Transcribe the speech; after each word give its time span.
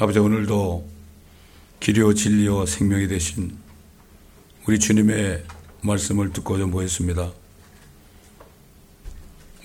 아버지 0.00 0.18
오늘도 0.18 0.88
길이요 1.78 2.14
진리요 2.14 2.64
생명이 2.64 3.06
되신 3.06 3.54
우리 4.66 4.78
주님의 4.78 5.44
말씀을 5.82 6.32
듣고자 6.32 6.64
모였습니다. 6.64 7.30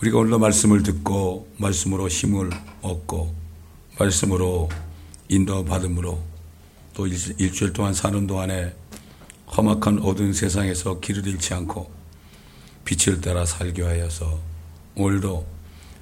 우리가 0.01 0.17
오늘도 0.17 0.39
말씀을 0.39 0.83
듣고 0.83 1.49
말씀으로 1.55 2.09
힘을 2.09 2.49
얻고 2.81 3.33
말씀으로 3.97 4.67
인도받음으로 5.29 6.21
또 6.95 7.07
일주일 7.07 7.71
동안 7.71 7.93
사는 7.93 8.27
동안에 8.27 8.75
험악한 9.55 9.99
어두운 9.99 10.33
세상에서 10.33 10.99
길을 10.99 11.25
잃지 11.27 11.53
않고 11.53 11.89
빛을 12.83 13.21
따라 13.21 13.45
살게 13.45 13.83
하여서 13.83 14.37
오늘도 14.95 15.47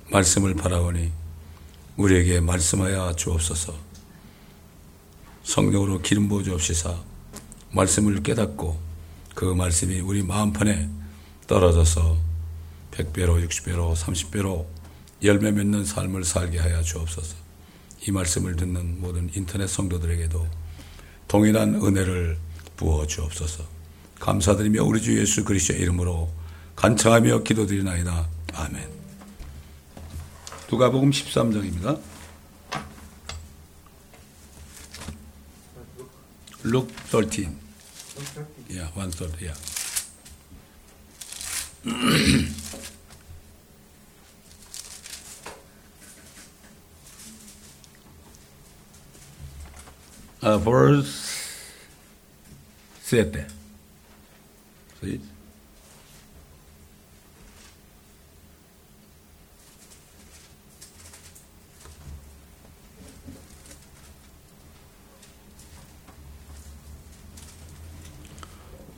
말씀을 0.10 0.56
바라오니 0.56 1.12
우리에게 1.98 2.40
말씀하여 2.40 3.14
주옵소서 3.16 3.83
성령으로 5.44 6.02
기름 6.02 6.28
부어 6.28 6.44
주옵시사 6.44 6.96
말씀을 7.72 8.24
깨닫고 8.24 8.80
그 9.36 9.46
말씀이 9.46 10.00
우리 10.00 10.24
마음판에 10.24 10.90
떨어져서 11.48 12.18
100배로 12.92 13.48
60배로 13.48 13.96
30배로 13.96 14.66
열매 15.24 15.52
맺는 15.52 15.86
삶을 15.86 16.24
살게 16.24 16.60
하여 16.60 16.82
주옵소서 16.82 17.36
이 18.08 18.12
말씀을 18.12 18.56
듣는 18.56 19.02
모든 19.02 19.30
인터넷 19.36 19.68
성도들에게도 19.68 20.48
동일한 21.28 21.76
은혜를 21.76 22.38
부어 22.76 23.08
주옵소서 23.08 23.64
감사드리며 24.20 24.84
우리 24.84 25.02
주 25.02 25.20
예수 25.20 25.44
그리스도의 25.44 25.82
이름으로 25.82 26.32
간청하며 26.76 27.44
기도드리나이다. 27.44 28.28
아멘 28.54 28.90
누가복음 30.72 31.12
13장입니다. 31.12 32.00
Luke 36.64 36.90
13. 37.12 37.60
Yeah, 38.70 38.88
one 38.94 39.12
third, 39.12 39.36
yeah. 39.42 39.54
uh, 50.42 50.58
verse 50.58 51.60
7. 53.02 53.46
See? 55.02 55.20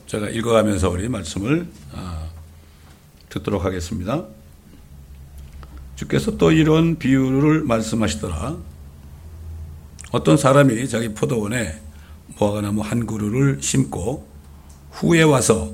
제가 0.06 0.30
읽어가면서 0.30 0.88
우리 0.88 1.08
말씀을 1.08 1.66
아, 1.92 2.28
듣도록 3.28 3.64
하겠습니다. 3.64 4.24
주께서 5.96 6.36
또 6.36 6.52
이런 6.52 6.96
비유를 6.96 7.64
말씀하시더라. 7.64 8.56
어떤 10.12 10.36
사람이 10.36 10.88
자기 10.88 11.12
포도원에 11.12 11.80
무화과나무 12.38 12.82
한 12.82 13.06
그루를 13.06 13.58
심고 13.60 14.28
후에 14.92 15.22
와서 15.22 15.72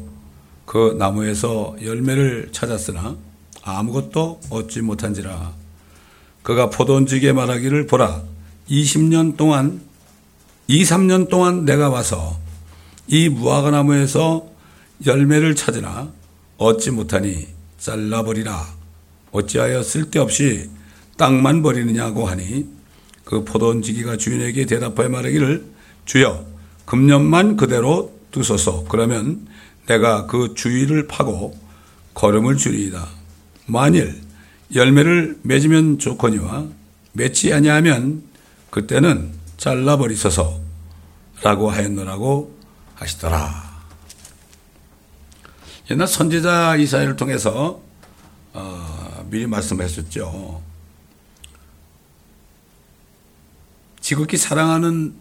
그 0.65 0.97
나무에서 0.99 1.77
열매를 1.83 2.51
찾았으나 2.53 3.17
아무것도 3.63 4.41
얻지 4.49 4.81
못한지라. 4.81 5.53
그가 6.43 6.71
포도원직에 6.71 7.33
말하기를 7.33 7.87
보라. 7.87 8.23
20년 8.71 9.37
동안, 9.37 9.83
2, 10.69 10.83
3년 10.85 11.29
동안 11.29 11.67
내가 11.67 11.91
와서 11.91 12.42
이 13.07 13.29
무화과 13.29 13.71
나무에서 13.71 14.49
열매를 15.05 15.55
찾으나 15.55 16.13
얻지 16.59 16.93
못하니 16.93 17.49
잘라버리라. 17.79 18.65
어찌하여 19.33 19.83
쓸데없이 19.83 20.71
땅만 21.17 21.63
버리느냐고 21.63 22.27
하니 22.27 22.67
그 23.25 23.45
포도원지기가 23.45 24.17
주인에게 24.17 24.67
대답하여 24.67 25.09
말하기를 25.09 25.65
주여 26.05 26.47
금년만 26.85 27.57
그대로 27.57 28.13
두소서 28.31 28.85
그러면 28.89 29.47
내가 29.87 30.27
그 30.27 30.55
주위를 30.55 31.07
파고 31.07 31.57
걸음을 32.15 32.57
줄이이다. 32.57 33.09
만일 33.67 34.21
열매를 34.75 35.39
맺으면 35.43 35.99
좋거니와 35.99 36.67
맺지 37.13 37.53
아니하면 37.53 38.23
그때는 38.71 39.33
잘라버리소서 39.57 40.61
라고 41.43 41.71
하였노라고 41.71 42.62
하시더라. 43.03 43.73
옛날 45.91 46.07
선지자 46.07 46.77
이사야를 46.77 47.17
통해서 47.17 47.81
어, 48.53 49.27
미리 49.31 49.47
말씀하셨죠. 49.47 50.63
지극히 54.01 54.37
사랑하는 54.37 55.15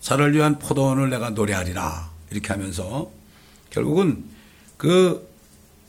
자를 0.00 0.34
위한 0.34 0.58
포도원을 0.58 1.10
내가 1.10 1.30
노래하리라 1.30 2.10
이렇게 2.30 2.48
하면서 2.48 3.10
결국은 3.70 4.24
그 4.76 5.28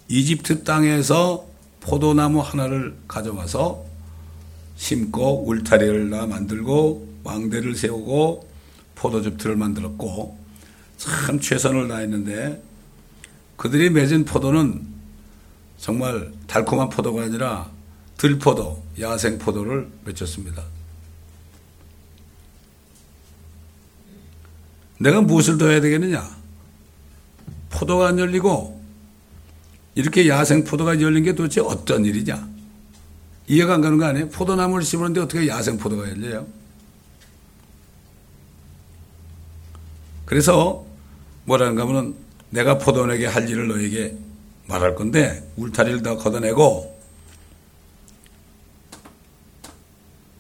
이집트 0.07 0.63
땅에서 0.63 1.45
포도나무 1.81 2.41
하나를 2.41 2.97
가져와서 3.07 3.85
심고 4.77 5.47
울타리를 5.47 6.09
만들고 6.09 7.07
왕대를 7.23 7.75
세우고 7.75 8.49
포도즙틀을 8.95 9.55
만들었고 9.55 10.46
참 11.07 11.39
최선을 11.39 11.87
다했는데 11.87 12.61
그들이 13.55 13.89
맺은 13.89 14.25
포도는 14.25 14.85
정말 15.77 16.31
달콤한 16.47 16.89
포도가 16.89 17.23
아니라 17.23 17.69
들포도, 18.17 18.83
야생 18.99 19.37
포도를 19.37 19.89
맺었습니다. 20.05 20.63
내가 24.99 25.21
무엇을 25.21 25.57
더 25.59 25.67
해야 25.69 25.79
되겠느냐? 25.79 26.35
포도가 27.69 28.07
안 28.07 28.17
열리고 28.17 28.81
이렇게 29.93 30.27
야생 30.27 30.63
포도가 30.63 30.99
열린 30.99 31.23
게 31.23 31.35
도대체 31.35 31.61
어떤 31.61 32.05
일이냐? 32.05 32.47
이해가 33.47 33.75
안 33.75 33.81
가는 33.81 33.97
거 33.97 34.05
아니에요? 34.05 34.29
포도나무를 34.29 34.83
심었는데 34.83 35.21
어떻게 35.21 35.47
야생 35.47 35.77
포도가 35.77 36.09
열려요? 36.09 36.47
그래서 40.25 40.86
뭐라는가 41.47 41.83
하면 41.83 42.15
내가 42.49 42.77
포도원에게 42.77 43.25
할 43.25 43.49
일을 43.49 43.67
너에게 43.69 44.15
말할 44.67 44.95
건데 44.95 45.49
울타리를 45.55 46.03
다 46.03 46.15
걷어내고 46.15 46.97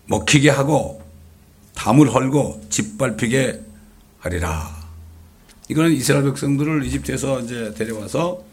먹히게 0.07 0.49
하고 0.49 1.01
담을 1.75 2.13
헐고 2.13 2.65
짓밟히게 2.69 3.61
하리라. 4.19 4.75
이거는 5.69 5.91
이스라엘 5.93 6.25
백성들을 6.25 6.85
이집트에서 6.85 7.41
이제 7.41 7.73
데려와서 7.77 8.43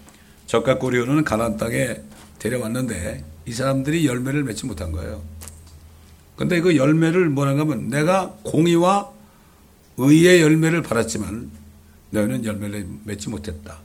적과 0.46 0.78
꼬리오는 0.78 1.24
가나안 1.24 1.56
땅에 1.56 1.96
데려왔는데 2.38 3.24
이 3.46 3.52
사람들이 3.52 4.06
열매를 4.06 4.44
맺지 4.44 4.66
못한 4.66 4.92
거예요. 4.92 5.22
근데 6.36 6.60
그 6.60 6.76
열매를 6.76 7.30
뭐라고 7.30 7.60
하면 7.60 7.88
내가 7.88 8.36
공의와 8.44 9.10
의의 9.96 10.40
열매를 10.42 10.82
받았지만 10.82 11.63
너희는 12.14 12.44
열매를 12.44 12.86
맺지 13.04 13.28
못했다. 13.28 13.78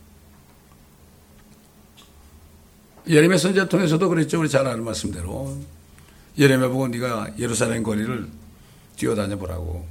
예레미야 3.07 3.37
선지자 3.37 3.67
통해서도 3.67 4.07
그랬죠. 4.07 4.39
우리 4.39 4.47
잘 4.47 4.67
아는 4.67 4.83
말씀대로. 4.83 5.57
예레미야 6.37 6.69
보고 6.69 6.87
네가 6.87 7.33
예루살렘 7.39 7.81
거리를 7.81 8.29
뛰어다녀 8.95 9.35
보라고. 9.37 9.87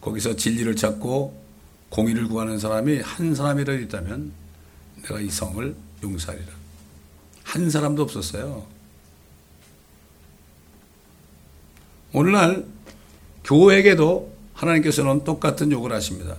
거기서 0.00 0.36
진리를 0.36 0.76
찾고 0.76 1.36
공의를 1.90 2.28
구하는 2.28 2.58
사람이 2.58 3.00
한 3.00 3.34
사람이라도 3.34 3.80
있다면 3.80 4.32
내가 5.02 5.20
이 5.20 5.28
성을 5.28 5.74
용서하리라. 6.02 6.52
한 7.42 7.70
사람도 7.70 8.02
없었어요. 8.02 8.66
오늘날 12.12 12.64
교회에게도 13.42 14.32
하나님께서는 14.54 15.24
똑같은 15.24 15.72
욕을 15.72 15.92
하십니다. 15.92 16.36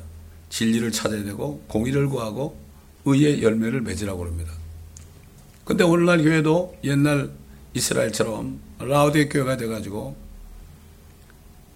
진리를 0.49 0.91
찾아야 0.91 1.23
되고 1.23 1.63
공의를 1.67 2.09
구하고 2.09 2.57
의의 3.05 3.43
열매를 3.43 3.81
맺으라고 3.81 4.25
합니다. 4.25 4.51
근데 5.63 5.83
오늘날 5.83 6.23
교회도 6.23 6.79
옛날 6.83 7.29
이스라엘처럼 7.73 8.59
라우디의 8.79 9.29
교회가 9.29 9.57
돼가지고 9.57 10.15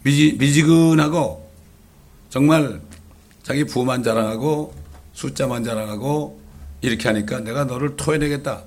미지, 0.04 0.36
미지근하고 0.38 1.50
정말 2.30 2.82
자기 3.44 3.64
부만 3.64 4.04
자랑하고 4.04 4.74
숫자만 5.14 5.64
자랑하고 5.64 6.42
이렇게 6.82 7.08
하니까 7.08 7.40
내가 7.40 7.66
너를 7.66 7.96
토해내겠다. 7.96 8.64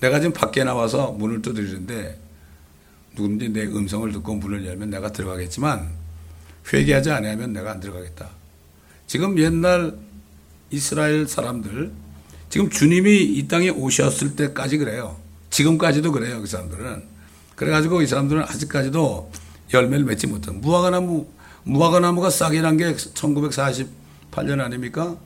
내가 0.00 0.18
지금 0.18 0.32
밖에 0.32 0.64
나와서 0.64 1.12
문을 1.12 1.42
두드리는데 1.42 2.18
누군지 3.14 3.48
내 3.48 3.62
음성을 3.62 4.10
듣고 4.12 4.34
문을 4.34 4.66
열면 4.66 4.90
내가 4.90 5.12
들어가겠지만 5.12 5.88
회개하지 6.72 7.10
않으면 7.10 7.52
내가 7.52 7.72
안 7.72 7.80
들어가겠다. 7.80 8.43
지금 9.06 9.38
옛날 9.38 9.96
이스라엘 10.70 11.26
사람들 11.28 11.92
지금 12.48 12.70
주님이 12.70 13.22
이 13.22 13.48
땅에 13.48 13.68
오셨을 13.68 14.36
때까지 14.36 14.78
그래요. 14.78 15.16
지금까지도 15.50 16.12
그래요. 16.12 16.40
그 16.40 16.46
사람들은. 16.46 17.02
그래가지고 17.56 18.02
이 18.02 18.06
사람들은 18.06 18.42
아직까지도 18.42 19.30
열매를 19.72 20.04
맺지 20.04 20.26
못한 20.26 20.60
무화과나무 20.60 21.26
무화과나무가 21.64 22.30
싹이 22.30 22.60
난 22.60 22.76
게 22.76 22.94
1948년 22.94 24.60
아닙니까? 24.60 25.16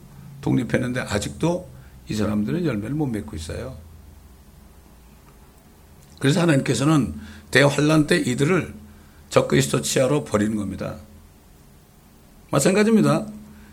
독립했는데 0.41 1.01
아직도 1.01 1.69
이 2.07 2.15
사람들은 2.15 2.65
열매를 2.65 2.95
못 2.95 3.07
맺고 3.07 3.35
있어요. 3.35 3.77
그래서 6.19 6.41
하나님께서는 6.41 7.15
대환란 7.51 8.07
때 8.07 8.17
이들을 8.17 8.73
적그리스도 9.29 9.81
치하로 9.81 10.23
버리는 10.25 10.55
겁니다. 10.55 10.97
마찬가지입니다. 12.51 13.27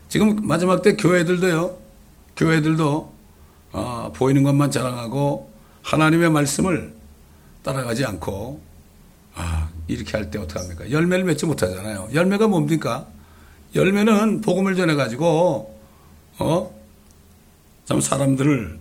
지금 0.09 0.37
마지막 0.47 0.83
때 0.83 0.97
교회들도요. 0.97 1.77
교회들도 2.37 3.13
어, 3.73 4.13
보이는 4.15 4.43
것만 4.43 4.71
자랑하고 4.71 5.51
하나님의 5.83 6.31
말씀을 6.31 6.95
따라가지 7.63 8.05
않고 8.05 8.61
아, 9.35 9.69
이렇게 9.87 10.17
할 10.17 10.31
때 10.31 10.39
어떡합니까? 10.39 10.91
열매를 10.91 11.25
맺지 11.25 11.47
못하잖아요. 11.47 12.09
열매가 12.15 12.49
뭡니까? 12.49 13.07
열매는 13.75 14.41
복음을 14.41 14.75
전해가지고, 14.77 15.79
어? 16.39 16.81
참 17.85 18.01
사람들을 18.01 18.79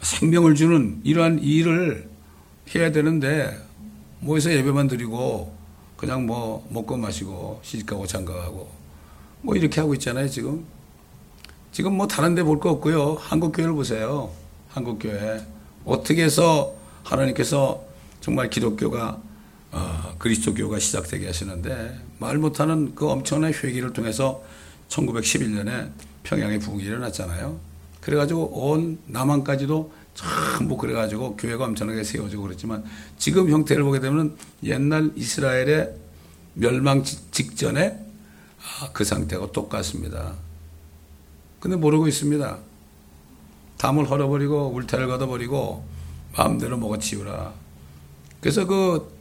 생명을 0.00 0.54
주는 0.54 1.00
이러한 1.04 1.40
일을 1.42 2.08
해야 2.74 2.90
되는데, 2.90 3.58
모여서 4.20 4.50
예배만 4.50 4.88
드리고, 4.88 5.54
그냥 5.98 6.24
뭐 6.24 6.66
먹고 6.70 6.96
마시고, 6.96 7.60
시집가고 7.62 8.06
장가가고, 8.06 8.70
뭐 9.42 9.56
이렇게 9.56 9.80
하고 9.80 9.94
있잖아요, 9.94 10.28
지금. 10.28 10.64
지금 11.72 11.94
뭐 11.94 12.06
다른 12.06 12.34
데 12.34 12.42
볼 12.42 12.58
거 12.60 12.70
없고요. 12.70 13.16
한국 13.20 13.52
교회를 13.52 13.74
보세요. 13.74 14.30
한국 14.68 14.98
교회. 14.98 15.40
어떻게 15.84 16.24
해서 16.24 16.74
하나님께서 17.04 17.82
정말 18.20 18.50
기독교가 18.50 19.20
어, 19.72 20.14
그리스도교가 20.18 20.78
시작되게 20.80 21.26
하시는데 21.26 21.96
말 22.18 22.38
못하는 22.38 22.94
그 22.94 23.08
엄청난 23.08 23.52
회기를 23.52 23.92
통해서 23.92 24.42
1911년에 24.88 25.90
평양에 26.24 26.58
부흥이 26.58 26.82
일어났잖아요. 26.82 27.58
그래가지고 28.00 28.46
온 28.70 28.98
남한까지도 29.06 29.92
전부 30.14 30.76
그래가지고 30.76 31.36
교회가 31.36 31.64
엄청나게 31.64 32.02
세워지고 32.02 32.42
그랬지만 32.42 32.84
지금 33.16 33.48
형태를 33.48 33.84
보게 33.84 34.00
되면 34.00 34.36
옛날 34.64 35.12
이스라엘의 35.14 35.94
멸망 36.54 37.04
직전에 37.04 37.86
아, 37.90 38.09
그 38.92 39.04
상태가 39.04 39.52
똑같습니다. 39.52 40.34
근데 41.60 41.76
모르고 41.76 42.08
있습니다. 42.08 42.58
담을 43.76 44.10
헐어버리고 44.10 44.72
울타리를 44.74 45.08
걷어버리고 45.08 45.84
마음대로 46.36 46.76
먹어치우라. 46.78 47.52
그래서 48.40 48.66
그 48.66 49.18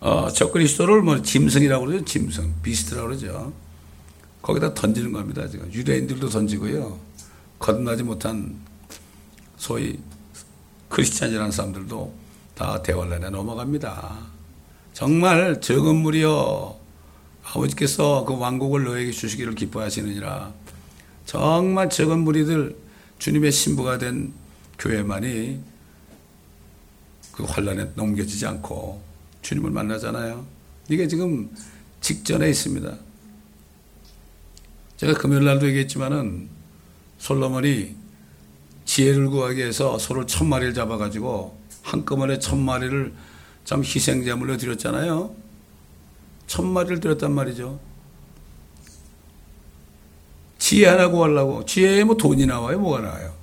어, 0.00 0.28
적그리스도를 0.30 1.02
뭐 1.02 1.22
짐승이라고 1.22 1.86
그러죠. 1.86 2.04
짐승. 2.04 2.54
비스트라고 2.62 3.08
그러죠. 3.08 3.52
거기다 4.42 4.74
던지는 4.74 5.12
겁니다. 5.12 5.48
지금 5.48 5.72
유대인들도 5.72 6.28
던지고요. 6.28 6.98
거듭나지 7.58 8.02
못한 8.02 8.58
소위 9.56 10.00
크리스찬이라는 10.88 11.52
사람들도 11.52 12.12
다 12.56 12.82
대환란에 12.82 13.30
넘어갑니다. 13.30 14.18
정말 14.92 15.60
적은 15.60 15.96
무리여 15.96 16.81
아버지께서 17.52 18.24
그 18.24 18.36
왕국을 18.36 18.84
너에게 18.84 19.10
주시기를 19.10 19.54
기뻐하시느니라. 19.54 20.52
정말 21.26 21.90
적은 21.90 22.20
무리들 22.20 22.76
주님의 23.18 23.52
신부가 23.52 23.98
된 23.98 24.32
교회만이 24.78 25.60
그 27.32 27.44
환란에 27.44 27.90
넘겨지지 27.94 28.46
않고 28.46 29.02
주님을 29.42 29.70
만나잖아요. 29.70 30.44
이게 30.88 31.06
지금 31.06 31.50
직전에 32.00 32.48
있습니다. 32.48 32.96
제가 34.96 35.14
금요일 35.14 35.44
날도 35.44 35.68
얘기했지만은 35.68 36.48
솔로몬이 37.18 37.94
지혜를 38.84 39.28
구하기 39.28 39.58
위해서 39.58 39.98
소를 39.98 40.26
천 40.26 40.48
마리를 40.48 40.74
잡아가지고 40.74 41.58
한꺼번에 41.82 42.38
천 42.38 42.60
마리를 42.60 43.12
참 43.64 43.84
희생제물로 43.84 44.56
드렸잖아요. 44.56 45.41
천 46.46 46.66
마리를 46.66 47.00
드렸단 47.00 47.32
말이죠. 47.32 47.80
지혜 50.58 50.86
하나 50.86 51.08
구하려고. 51.08 51.64
지혜에 51.64 52.04
뭐 52.04 52.16
돈이 52.16 52.46
나와요? 52.46 52.78
뭐가 52.78 53.00
나와요? 53.00 53.34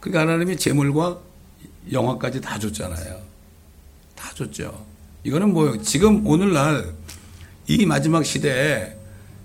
그러니까 0.00 0.20
하나님이 0.20 0.56
재물과 0.56 1.18
영화까지 1.92 2.40
다 2.40 2.58
줬잖아요. 2.58 3.20
다 4.14 4.30
줬죠. 4.34 4.86
이거는 5.24 5.52
뭐예요? 5.52 5.82
지금 5.82 6.26
오늘날 6.26 6.94
이 7.66 7.84
마지막 7.86 8.24
시대에 8.24 8.96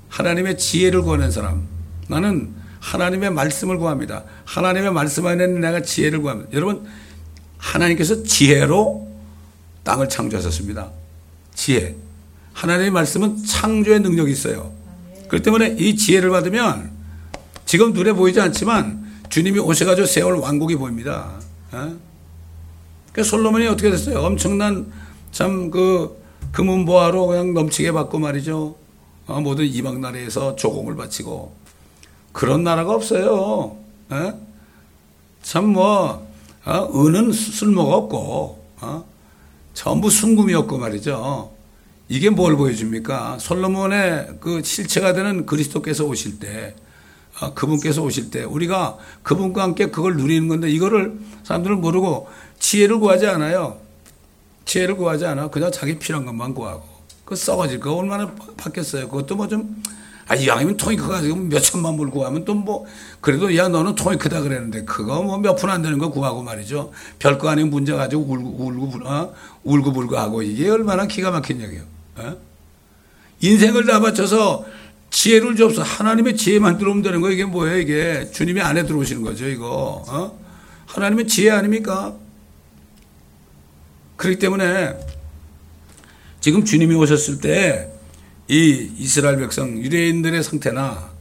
하나님의 0.09 0.57
지혜를 0.57 1.01
구하는 1.01 1.31
사람. 1.31 1.67
나는 2.07 2.53
하나님의 2.79 3.31
말씀을 3.31 3.77
구합니다. 3.77 4.23
하나님의 4.45 4.93
말씀 4.93 5.25
안에 5.25 5.47
내가 5.47 5.81
지혜를 5.81 6.21
구합니다. 6.21 6.51
여러분, 6.53 6.87
하나님께서 7.57 8.23
지혜로 8.23 9.11
땅을 9.83 10.07
창조하셨습니다. 10.09 10.91
지혜. 11.55 11.95
하나님의 12.53 12.91
말씀은 12.91 13.43
창조의 13.43 14.01
능력이 14.01 14.31
있어요. 14.31 14.71
그렇기 15.27 15.43
때문에 15.43 15.75
이 15.79 15.95
지혜를 15.95 16.29
받으면 16.29 16.91
지금 17.65 17.93
눈에 17.93 18.13
보이지 18.13 18.39
않지만 18.39 19.03
주님이 19.29 19.59
오셔가지고 19.59 20.05
세월 20.05 20.35
왕국이 20.35 20.75
보입니다. 20.75 21.31
어? 21.71 21.95
그 23.11 23.23
솔로몬이 23.23 23.65
어떻게 23.67 23.89
됐어요? 23.89 24.19
엄청난 24.19 24.91
참 25.31 25.71
그 25.71 26.23
금은보화로 26.55 27.27
그냥 27.27 27.53
넘치게 27.53 27.91
받고 27.91 28.19
말이죠. 28.19 28.75
어, 29.27 29.41
모든 29.41 29.65
이방 29.65 29.99
나라에서 29.99 30.55
조공을 30.55 30.95
바치고 30.95 31.53
그런 32.31 32.63
나라가 32.63 32.93
없어요. 32.93 33.75
에? 34.11 34.33
참뭐 35.41 36.27
어, 36.65 37.05
은은 37.07 37.33
쓸모가 37.33 37.95
없고 37.95 38.63
어? 38.81 39.05
전부 39.75 40.09
순금이었고 40.09 40.79
말이죠. 40.79 41.51
이게 42.07 42.29
뭘 42.29 42.55
보여줍니까? 42.55 43.37
솔로몬의 43.39 44.37
그 44.39 44.63
실체가 44.63 45.13
되는 45.13 45.45
그리스도께서 45.45 46.05
오실 46.05 46.39
때, 46.39 46.75
어, 47.41 47.53
그분께서 47.53 48.01
오실 48.01 48.31
때, 48.31 48.43
우리가 48.43 48.97
그분과 49.21 49.61
함께 49.61 49.87
그걸 49.87 50.15
누리는 50.15 50.47
건데, 50.47 50.69
이거를 50.69 51.19
사람들은 51.43 51.81
모르고 51.81 52.29
지혜를 52.57 52.99
구하지 52.99 53.27
않아요. 53.27 53.77
지혜를 54.63 54.95
구하지 54.95 55.25
않아. 55.25 55.49
그냥 55.49 55.71
자기 55.71 55.99
필요한 55.99 56.25
것만 56.25 56.53
구하고. 56.55 56.83
그 57.25 57.35
썩어질 57.35 57.79
거 57.79 57.93
얼마나 57.95 58.33
바뀌었어요. 58.55 59.09
그것도 59.09 59.35
뭐 59.35 59.47
좀, 59.47 59.83
아, 60.27 60.35
이왕이면 60.35 60.77
통이크 60.77 61.07
가지고 61.07 61.35
몇 61.35 61.59
천만 61.59 61.95
불 61.97 62.09
구하면 62.09 62.45
또 62.45 62.55
뭐, 62.55 62.85
그래도 63.21 63.55
야, 63.55 63.67
너는 63.67 63.93
통이 63.93 64.17
크다 64.17 64.41
그랬는데, 64.41 64.83
그거 64.83 65.21
뭐 65.21 65.37
몇 65.37 65.55
푼 65.55 65.69
안 65.69 65.83
되는 65.83 65.99
거 65.99 66.09
구하고 66.09 66.41
말이죠. 66.41 66.91
별거 67.19 67.47
아닌 67.49 67.69
문제 67.69 67.93
가지고 67.93 68.23
울고, 68.23 68.65
울고, 68.65 69.07
어? 69.07 69.33
울고불고 69.63 70.17
하고, 70.17 70.41
이게 70.41 70.67
얼마나 70.69 71.05
기가 71.05 71.29
막힌 71.29 71.61
얘기예요. 71.61 71.83
어? 72.15 72.35
인생을 73.41 73.85
다 73.85 73.99
바쳐서 73.99 74.65
지혜를 75.11 75.55
줍서 75.55 75.83
하나님의 75.83 76.35
지혜만 76.35 76.79
들어오면 76.79 77.03
되는 77.03 77.21
거 77.21 77.29
이게 77.29 77.45
뭐예요, 77.45 77.77
이게. 77.77 78.27
주님이 78.31 78.61
안에 78.61 78.85
들어오시는 78.85 79.21
거죠, 79.21 79.47
이거. 79.47 80.03
어? 80.07 80.39
하나님의 80.87 81.27
지혜 81.27 81.51
아닙니까? 81.51 82.15
그렇기 84.17 84.39
때문에 84.39 84.97
지금 86.41 86.65
주님이 86.65 86.95
오셨을 86.95 87.39
때 87.41 87.91
이 88.47 88.91
이스라엘 88.97 89.37
백성 89.37 89.77
유대인들의 89.77 90.43
상태나 90.43 91.11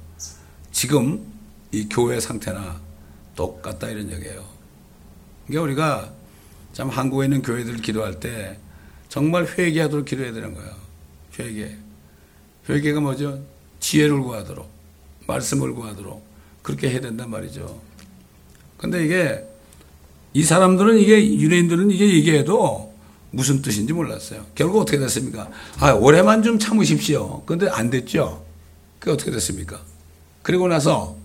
지금 0.73 1.25
이 1.73 1.88
교회 1.88 2.21
상태나 2.21 2.81
똑같다 3.35 3.88
이런 3.88 4.11
얘기예요. 4.12 4.45
그러니까 5.47 5.62
우리가 5.62 6.12
참 6.75 6.88
한국에 6.90 7.26
있는 7.26 7.40
교회들 7.43 7.76
기도할 7.78 8.21
때 8.21 8.59
정말 9.09 9.47
회개하도록 9.47 10.04
기도해야 10.04 10.33
되는 10.33 10.54
거예요. 10.54 10.75
회개. 11.38 11.76
회개가 12.69 13.00
뭐죠? 13.00 13.43
지혜를 13.81 14.21
구하도록, 14.21 14.69
말씀을 15.26 15.73
구하도록 15.75 16.25
그렇게 16.62 16.90
해야 16.90 17.00
된단 17.00 17.31
말이죠. 17.31 17.81
근데 18.76 19.04
이게 19.04 19.45
이 20.33 20.43
사람들은 20.43 20.99
이게 20.99 21.38
유대인들은 21.38 21.90
이게 21.90 22.14
얘기해도 22.14 22.93
무슨 23.34 23.60
뜻인지 23.62 23.92
몰랐어요. 23.92 24.44
결국 24.54 24.80
어떻게 24.80 24.98
됐습니까? 24.98 25.48
아, 25.80 25.92
올해만 25.92 26.42
좀 26.42 26.58
참으십시오. 26.58 27.42
근데 27.44 27.68
안 27.68 27.90
됐죠. 27.90 28.44
그게 28.98 29.12
어떻게 29.12 29.30
됐습니까? 29.30 29.80
그리고 30.42 30.68
나서 30.68 31.16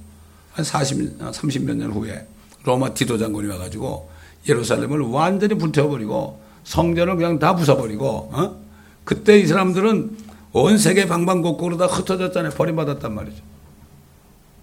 한 0.54 0.66
40, 0.66 1.20
30몇 1.20 1.76
년 1.76 1.92
후에 1.92 2.28
로마 2.64 2.94
디도 2.94 3.18
장군이 3.18 3.48
와가지고 3.50 4.10
예루살렘을 4.48 5.02
완전히 5.02 5.56
불태워버리고 5.56 6.42
성전을 6.64 7.16
그냥 7.16 7.40
다 7.40 7.56
부숴버리고 7.56 8.04
어? 8.04 8.60
그때 9.04 9.40
이 9.40 9.46
사람들은 9.46 10.18
온 10.52 10.78
세계 10.78 11.08
방방곡곡으로 11.08 11.78
다 11.78 11.86
흩어졌잖아요. 11.86 12.52
버림받았단 12.54 13.14
말이죠. 13.14 13.42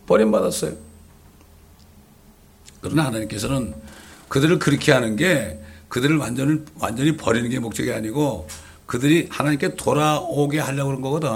버림받았어요. 0.06 0.72
그러나 2.80 3.06
하나님께서는 3.06 3.74
그들을 4.28 4.58
그렇게 4.58 4.92
하는 4.92 5.16
게 5.16 5.60
그들을 5.96 6.18
완전히, 6.18 6.60
완전히 6.78 7.16
버리는 7.16 7.48
게 7.48 7.58
목적이 7.58 7.94
아니고 7.94 8.46
그들이 8.84 9.28
하나님께 9.30 9.76
돌아오게 9.76 10.58
하려고 10.58 10.88
그런 10.90 11.00
거거든. 11.00 11.28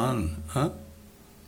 어? 0.54 0.72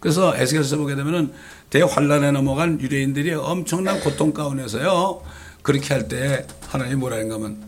그래서 0.01 0.35
에스겔서 0.35 0.79
보게 0.79 0.95
되면은 0.95 1.31
대환란에 1.69 2.31
넘어간 2.31 2.81
유대인들이 2.81 3.35
엄청난 3.35 4.01
고통 4.01 4.33
가운데서요. 4.33 5.23
그렇게 5.61 5.93
할 5.93 6.09
때 6.09 6.47
하나님 6.69 7.01
뭐라 7.01 7.17
하는가 7.17 7.35
하면 7.35 7.59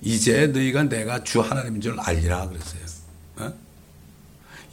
이제 0.00 0.46
너희가 0.46 0.84
내가 0.84 1.22
주 1.22 1.42
하나님인 1.42 1.82
줄 1.82 2.00
알리라 2.00 2.48
그랬어요. 2.48 2.80
어? 3.36 3.52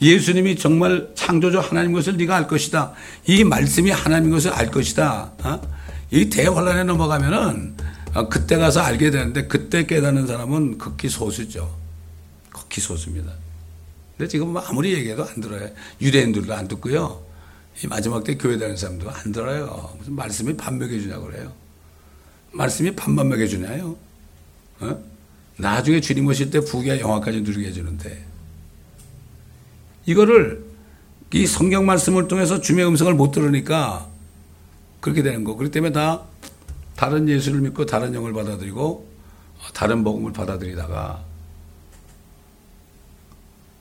예수님이 0.02 0.56
정말 0.56 1.10
창조주 1.14 1.60
하나님 1.60 1.92
것을 1.92 2.16
네가 2.16 2.38
알 2.38 2.48
것이다. 2.48 2.94
이 3.28 3.44
말씀이 3.44 3.92
하나님 3.92 4.32
것을 4.32 4.54
알 4.54 4.72
것이다. 4.72 5.34
어? 5.44 5.62
이 6.10 6.30
대환란에 6.30 6.86
넘어가면은 6.86 7.76
어, 7.80 7.81
그때 8.30 8.58
가서 8.58 8.82
알게 8.82 9.12
되는데 9.12 9.48
그때 9.48 9.86
깨닫는 9.86 10.28
사람은 10.28 10.78
극히 10.78 11.10
소수죠. 11.10 11.74
극히 12.52 12.82
소수입니다. 12.82 13.32
근데 14.18 14.30
지금 14.30 14.50
뭐 14.50 14.62
아무리 14.62 14.94
얘기해도 14.94 15.24
안 15.26 15.42
들어요. 15.42 15.70
유대인들도 16.02 16.54
안 16.54 16.68
듣고요. 16.68 17.24
이 17.84 17.88
마지막 17.88 18.24
때 18.24 18.36
교회 18.36 18.58
다니는 18.58 18.78
사람도 18.78 19.10
안 19.10 19.32
들어요. 19.32 19.96
무슨 19.98 20.16
말씀이 20.16 20.58
밥 20.58 20.74
먹여주냐고 20.74 21.28
그래요. 21.28 21.54
말씀이 22.52 22.96
밥만 22.96 23.30
먹여주냐요. 23.30 23.96
어? 24.82 25.04
나중에 25.58 26.02
주님 26.02 26.28
오실 26.28 26.50
때 26.50 26.60
부귀와 26.60 27.00
영화까지 27.00 27.42
누리게 27.42 27.68
해주는데 27.68 28.26
이거를 30.06 30.66
이 31.34 31.46
성경 31.46 31.86
말씀을 31.86 32.28
통해서 32.28 32.60
주의 32.60 32.86
음성을 32.86 33.14
못 33.14 33.32
들으니까 33.32 34.10
그렇게 35.00 35.24
되는 35.24 35.44
거. 35.44 35.56
그렇기 35.56 35.72
때문에 35.72 35.94
다 35.94 36.24
다른 37.02 37.28
예수를 37.28 37.62
믿고 37.62 37.88
다른 37.88 38.14
영을 38.14 38.32
받아들이고 38.32 39.08
다른 39.74 40.04
복음을 40.04 40.34
받아들이다가 40.34 41.24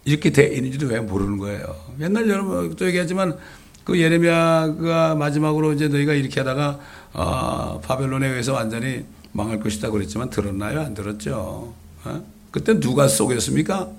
이렇게 0.06 0.30
돼 0.30 0.46
있는지도 0.46 0.86
왜 0.86 1.00
모르는 1.00 1.36
거예요. 1.36 1.76
옛날 2.00 2.26
여러분 2.30 2.74
또 2.76 2.86
얘기하지만 2.86 3.36
그 3.84 4.00
예레미야가 4.00 5.16
마지막으로 5.16 5.74
이제 5.74 5.88
너희가 5.88 6.14
이렇게 6.14 6.40
하다가 6.40 6.80
어, 7.12 7.80
바벨론에 7.84 8.26
의해서 8.26 8.54
완전히 8.54 9.04
망할 9.32 9.60
것이다 9.60 9.90
그랬지만 9.90 10.30
들었나요? 10.30 10.80
안 10.80 10.94
들었죠. 10.94 11.74
어? 12.04 12.24
그때 12.50 12.80
누가 12.80 13.06
속였습니까? 13.06 13.90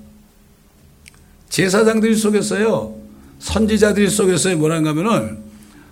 제사장들이 1.48 2.16
속였어요. 2.16 2.96
선지자들이 3.38 4.10
속였어요. 4.10 4.58
뭐라는가 4.58 4.90
하면은 4.90 5.44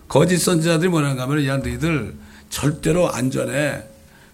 거짓 0.08 0.40
선지자들이 0.40 0.90
뭐라는가 0.90 1.22
하면은 1.22 1.46
야 1.46 1.58
너희들 1.58 2.16
절대로 2.50 3.10
안전해. 3.12 3.84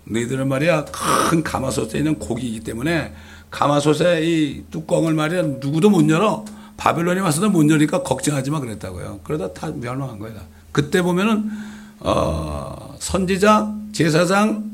너희들은 0.06 0.48
말이야 0.48 0.86
큰 0.86 1.44
가마솥에 1.44 1.98
있는 1.98 2.20
고기이기 2.20 2.62
때문에 2.62 3.14
가마솥에 3.50 4.22
이 4.24 4.64
뚜껑을 4.72 5.14
말이야 5.14 5.42
누구도 5.60 5.90
못 5.90 6.08
열어. 6.10 6.46
바벨론이 6.78 7.22
와서도 7.22 7.50
못 7.50 7.70
열니까 7.70 8.04
걱정하지 8.04 8.52
마 8.52 8.60
그랬다고요. 8.60 9.22
그러다 9.24 9.54
다 9.54 9.72
멸망한 9.72 10.20
거야. 10.20 10.34
그때 10.72 11.02
보면은 11.02 11.50
어, 12.00 12.96
선지자, 13.00 13.74
제사장, 13.94 14.70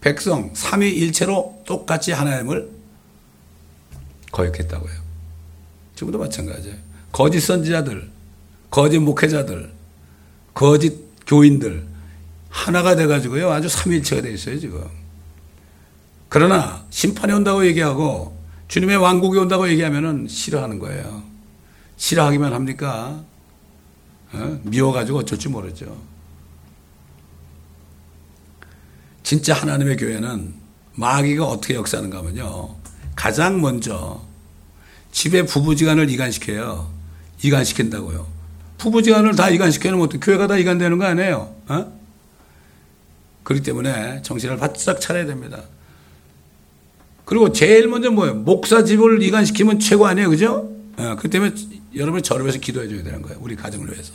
백성 0.00 0.50
삼위일체로 0.54 1.62
똑같이 1.66 2.12
하나님을 2.12 2.70
거역했다고요. 4.32 4.92
지금도 5.94 6.18
마찬가지예요. 6.18 6.76
거짓 7.12 7.40
선지자들, 7.40 8.10
거짓 8.70 8.98
목회자들, 8.98 9.70
거짓 10.52 10.98
교인들 11.26 11.86
하나가 12.54 12.94
돼가지고요 12.94 13.50
아주 13.50 13.68
삼위일체가 13.68 14.22
돼 14.22 14.32
있어요 14.32 14.58
지금. 14.60 14.82
그러나 16.28 16.84
심판이 16.88 17.32
온다고 17.32 17.66
얘기하고 17.66 18.38
주님의 18.68 18.96
왕국이 18.96 19.38
온다고 19.38 19.68
얘기하면은 19.68 20.28
싫어하는 20.28 20.78
거예요. 20.78 21.24
싫어하기만 21.96 22.52
합니까? 22.52 23.22
어? 24.32 24.60
미워가지고 24.62 25.18
어쩔 25.18 25.38
줄 25.38 25.50
모르죠. 25.50 26.00
진짜 29.24 29.52
하나님의 29.54 29.96
교회는 29.96 30.54
마귀가 30.94 31.44
어떻게 31.44 31.74
역사하는가 31.74 32.18
하면요. 32.18 32.76
가장 33.16 33.60
먼저 33.60 34.22
집에 35.10 35.44
부부지간을 35.44 36.08
이간시켜요. 36.08 36.88
이간시킨다고요. 37.42 38.26
부부지간을 38.78 39.34
다 39.34 39.50
이간시켜놓으면 39.50 40.06
어떻게 40.06 40.24
교회가 40.24 40.46
다 40.46 40.56
이간되는 40.56 40.98
거 40.98 41.04
아니에요? 41.04 41.54
어? 41.68 42.03
그렇기 43.44 43.62
때문에 43.62 44.22
정신을 44.22 44.56
바짝 44.56 45.00
차려야 45.00 45.26
됩니다. 45.26 45.62
그리고 47.24 47.52
제일 47.52 47.88
먼저 47.88 48.10
뭐예요? 48.10 48.34
목사 48.34 48.84
집을 48.84 49.22
이간시키면 49.22 49.78
최고 49.78 50.06
아니에요? 50.06 50.28
그죠? 50.30 50.70
어, 50.96 51.16
그 51.18 51.30
때문에 51.30 51.54
여러분이 51.94 52.22
저를 52.22 52.44
위해서 52.44 52.58
기도해 52.58 52.88
줘야 52.88 53.02
되는 53.02 53.22
거예요. 53.22 53.38
우리 53.40 53.54
가정을 53.56 53.90
위해서. 53.90 54.12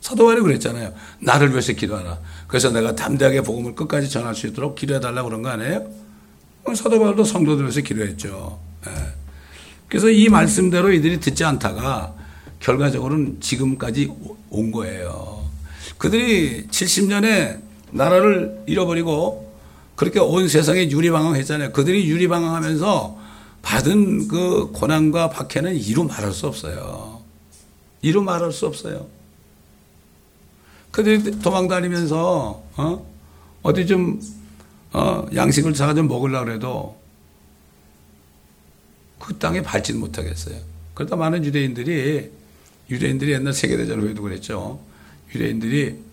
사도 0.00 0.24
바울이 0.24 0.40
그랬잖아요. 0.42 0.94
나를 1.20 1.50
위해서 1.50 1.72
기도하라. 1.72 2.18
그래서 2.48 2.70
내가 2.70 2.94
담대하게 2.94 3.42
복음을 3.42 3.74
끝까지 3.74 4.08
전할 4.08 4.34
수 4.34 4.46
있도록 4.46 4.74
기도해 4.74 5.00
달라고 5.00 5.28
그런 5.28 5.42
거 5.42 5.50
아니에요? 5.50 5.86
사도 6.74 6.98
바울도 6.98 7.24
성도들 7.24 7.64
위해서 7.64 7.80
기도했죠. 7.80 8.58
예. 8.86 8.90
그래서 9.88 10.08
이 10.08 10.28
말씀대로 10.28 10.92
이들이 10.92 11.20
듣지 11.20 11.44
않다가 11.44 12.14
결과적으로는 12.60 13.40
지금까지 13.40 14.10
온 14.50 14.70
거예요. 14.70 15.44
그들이 15.98 16.66
70년에 16.68 17.69
나라를 17.92 18.62
잃어버리고 18.66 19.50
그렇게 19.96 20.18
온 20.18 20.48
세상에 20.48 20.90
유리방황했잖아요. 20.90 21.72
그들이 21.72 22.08
유리방황하면서 22.08 23.18
받은 23.62 24.28
그 24.28 24.70
고난과 24.72 25.30
박해는 25.30 25.76
이루 25.76 26.04
말할 26.04 26.32
수 26.32 26.46
없어요. 26.46 27.20
이루 28.02 28.22
말할 28.22 28.52
수 28.52 28.66
없어요. 28.66 29.06
그들이 30.90 31.40
도망다니면서 31.40 32.62
어? 32.76 33.06
어디 33.62 33.86
좀 33.86 34.20
어, 34.92 35.26
양식을 35.34 35.74
사가 35.74 35.94
좀 35.94 36.08
먹으려고 36.08 36.50
해도 36.50 36.96
그 39.18 39.36
땅에 39.38 39.62
밟지 39.62 39.92
못하겠어요. 39.92 40.56
그러다 40.94 41.16
많은 41.16 41.44
유대인들이 41.44 42.30
유대인들이 42.90 43.32
옛날 43.32 43.52
세계대전 43.52 44.00
후에도 44.00 44.22
그랬죠. 44.22 44.80
유대인들이 45.34 46.09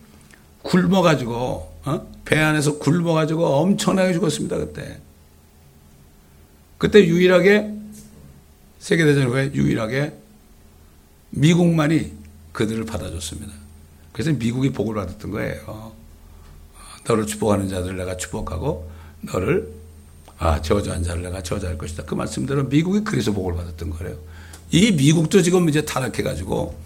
굶어가지고 0.62 1.78
어? 1.84 2.12
배 2.24 2.38
안에서 2.38 2.78
굶어가지고 2.78 3.44
엄청나게 3.44 4.12
죽었습니다 4.12 4.58
그때. 4.58 5.00
그때 6.76 7.04
유일하게 7.04 7.72
세계대전 8.78 9.28
후에 9.28 9.52
유일하게 9.54 10.14
미국만이 11.30 12.12
그들을 12.52 12.84
받아줬습니다. 12.84 13.52
그래서 14.12 14.32
미국이 14.32 14.70
복을 14.72 14.94
받았던 14.94 15.30
거예요. 15.30 15.92
너를 17.06 17.26
축복하는 17.26 17.68
자들 17.68 17.96
내가 17.96 18.16
축복하고 18.16 18.90
너를 19.22 19.72
아 20.38 20.62
저주한 20.62 21.02
자를 21.02 21.22
내가 21.22 21.42
저주할 21.42 21.76
것이다. 21.78 22.04
그 22.04 22.14
말씀대로 22.14 22.64
미국이 22.64 23.02
그래서 23.02 23.32
복을 23.32 23.54
받았던 23.54 23.90
거예요. 23.90 24.16
이 24.70 24.92
미국도 24.92 25.42
지금 25.42 25.68
이제 25.68 25.84
타락해가지고 25.84 26.78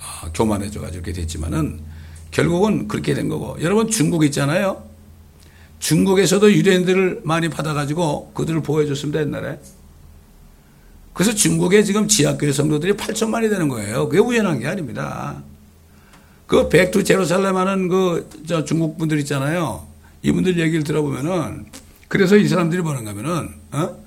아, 0.00 0.30
교만해져가지고 0.34 0.96
이렇게 0.96 1.12
됐지만은 1.12 1.80
결국은 2.30 2.88
그렇게 2.88 3.14
된 3.14 3.28
거고 3.28 3.56
여러분 3.62 3.88
중국 3.88 4.24
있잖아요. 4.24 4.82
중국에서도 5.78 6.52
유대인들을 6.52 7.22
많이 7.24 7.48
받아가지고 7.48 8.32
그들을 8.34 8.62
보호해줬습니다 8.62 9.20
옛날에. 9.20 9.58
그래서 11.12 11.34
중국에 11.34 11.82
지금 11.82 12.06
지하교회 12.06 12.52
성도들이 12.52 12.92
8천만이 12.92 13.50
되는 13.50 13.68
거예요. 13.68 14.08
그게 14.08 14.20
우연한 14.20 14.60
게 14.60 14.68
아닙니다. 14.68 15.42
그 16.46 16.68
백투 16.68 17.04
제루살렘 17.04 17.56
하는 17.56 17.88
그, 17.88 18.28
저 18.46 18.64
중국 18.64 18.98
분들 18.98 19.18
있잖아요. 19.20 19.86
이분들 20.22 20.58
얘기를 20.58 20.84
들어보면은, 20.84 21.66
그래서 22.06 22.36
이 22.36 22.46
사람들이 22.46 22.82
뭐는가 22.82 23.10
하면은, 23.10 23.50
어? 23.72 23.98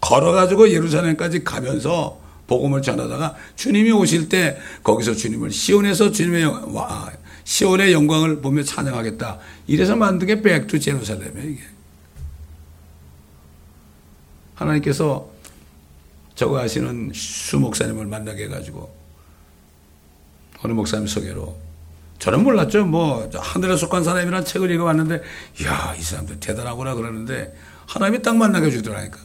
걸어가지고 0.00 0.70
예루살렘까지 0.70 1.44
가면서 1.44 2.20
복음을 2.46 2.82
전하다가 2.82 3.36
주님이 3.56 3.92
오실 3.92 4.28
때 4.28 4.58
거기서 4.82 5.14
주님을 5.14 5.50
시온에서 5.50 6.10
주님의 6.10 6.44
와, 6.74 7.10
시온의 7.44 7.92
영광을 7.92 8.40
보며 8.40 8.62
찬양하겠다. 8.62 9.38
이래서 9.66 9.96
만든 9.96 10.26
게 10.26 10.40
백투 10.40 10.80
제루살렘이에요, 10.80 11.50
이게. 11.50 11.62
하나님께서 14.54 15.30
저거 16.34 16.58
하시는 16.58 17.12
수 17.14 17.58
목사님을 17.58 18.06
만나게 18.06 18.44
해가지고 18.44 18.94
어느 20.62 20.72
목사님 20.72 21.06
소개로 21.06 21.56
저는 22.18 22.42
몰랐죠. 22.42 22.86
뭐 22.86 23.28
하늘에 23.34 23.76
속한 23.76 24.04
사람이라는 24.04 24.44
책을 24.44 24.70
읽어봤는데 24.70 25.22
이야 25.60 25.94
이 25.98 26.02
사람들 26.02 26.40
대단하구나 26.40 26.94
그러는데 26.94 27.54
하나님이 27.86 28.22
딱 28.22 28.36
만나게 28.36 28.70
주더라니까. 28.70 29.18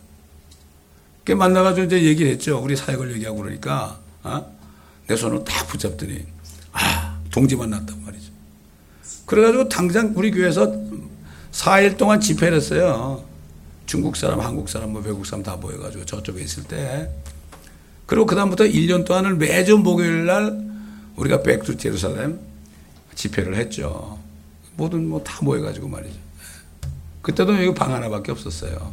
그 1.23 1.33
만나가지고 1.33 1.85
이제 1.85 2.03
얘기를 2.03 2.31
했죠. 2.31 2.59
우리 2.59 2.75
사역을 2.75 3.13
얘기하고 3.13 3.37
그러니까, 3.37 3.99
어? 4.23 4.57
내 5.07 5.15
손을 5.15 5.43
딱 5.43 5.67
붙잡더니, 5.67 6.25
아, 6.71 7.19
동지 7.31 7.55
말이죠. 7.55 7.98
그래가지고 9.29 9.69
당장 9.69 10.11
우리 10.15 10.31
교회에서 10.31 10.73
4일 11.51 11.97
동안 11.97 12.19
집회를 12.19 12.57
했어요. 12.57 13.23
중국 13.85 14.15
사람, 14.15 14.39
한국 14.39 14.67
사람, 14.69 14.91
뭐 14.91 15.03
외국 15.05 15.23
사람 15.23 15.43
다 15.43 15.55
모여가지고 15.55 16.03
저쪽에 16.05 16.41
있을 16.41 16.63
때. 16.63 17.07
그리고 18.07 18.25
그다음부터 18.25 18.63
1년 18.63 19.05
동안을 19.05 19.35
매주 19.35 19.77
목요일 19.77 20.25
날 20.25 20.59
우리가 21.15 21.43
백투 21.43 21.77
제루살렘 21.77 22.39
집회를 23.13 23.55
했죠. 23.55 24.17
모든 24.75 25.07
뭐 25.07 25.23
다 25.23 25.45
모여가지고 25.45 25.89
말이죠. 25.89 26.17
그때도 27.21 27.53
여기 27.63 27.75
방 27.75 27.93
하나밖에 27.93 28.31
없었어요. 28.31 28.91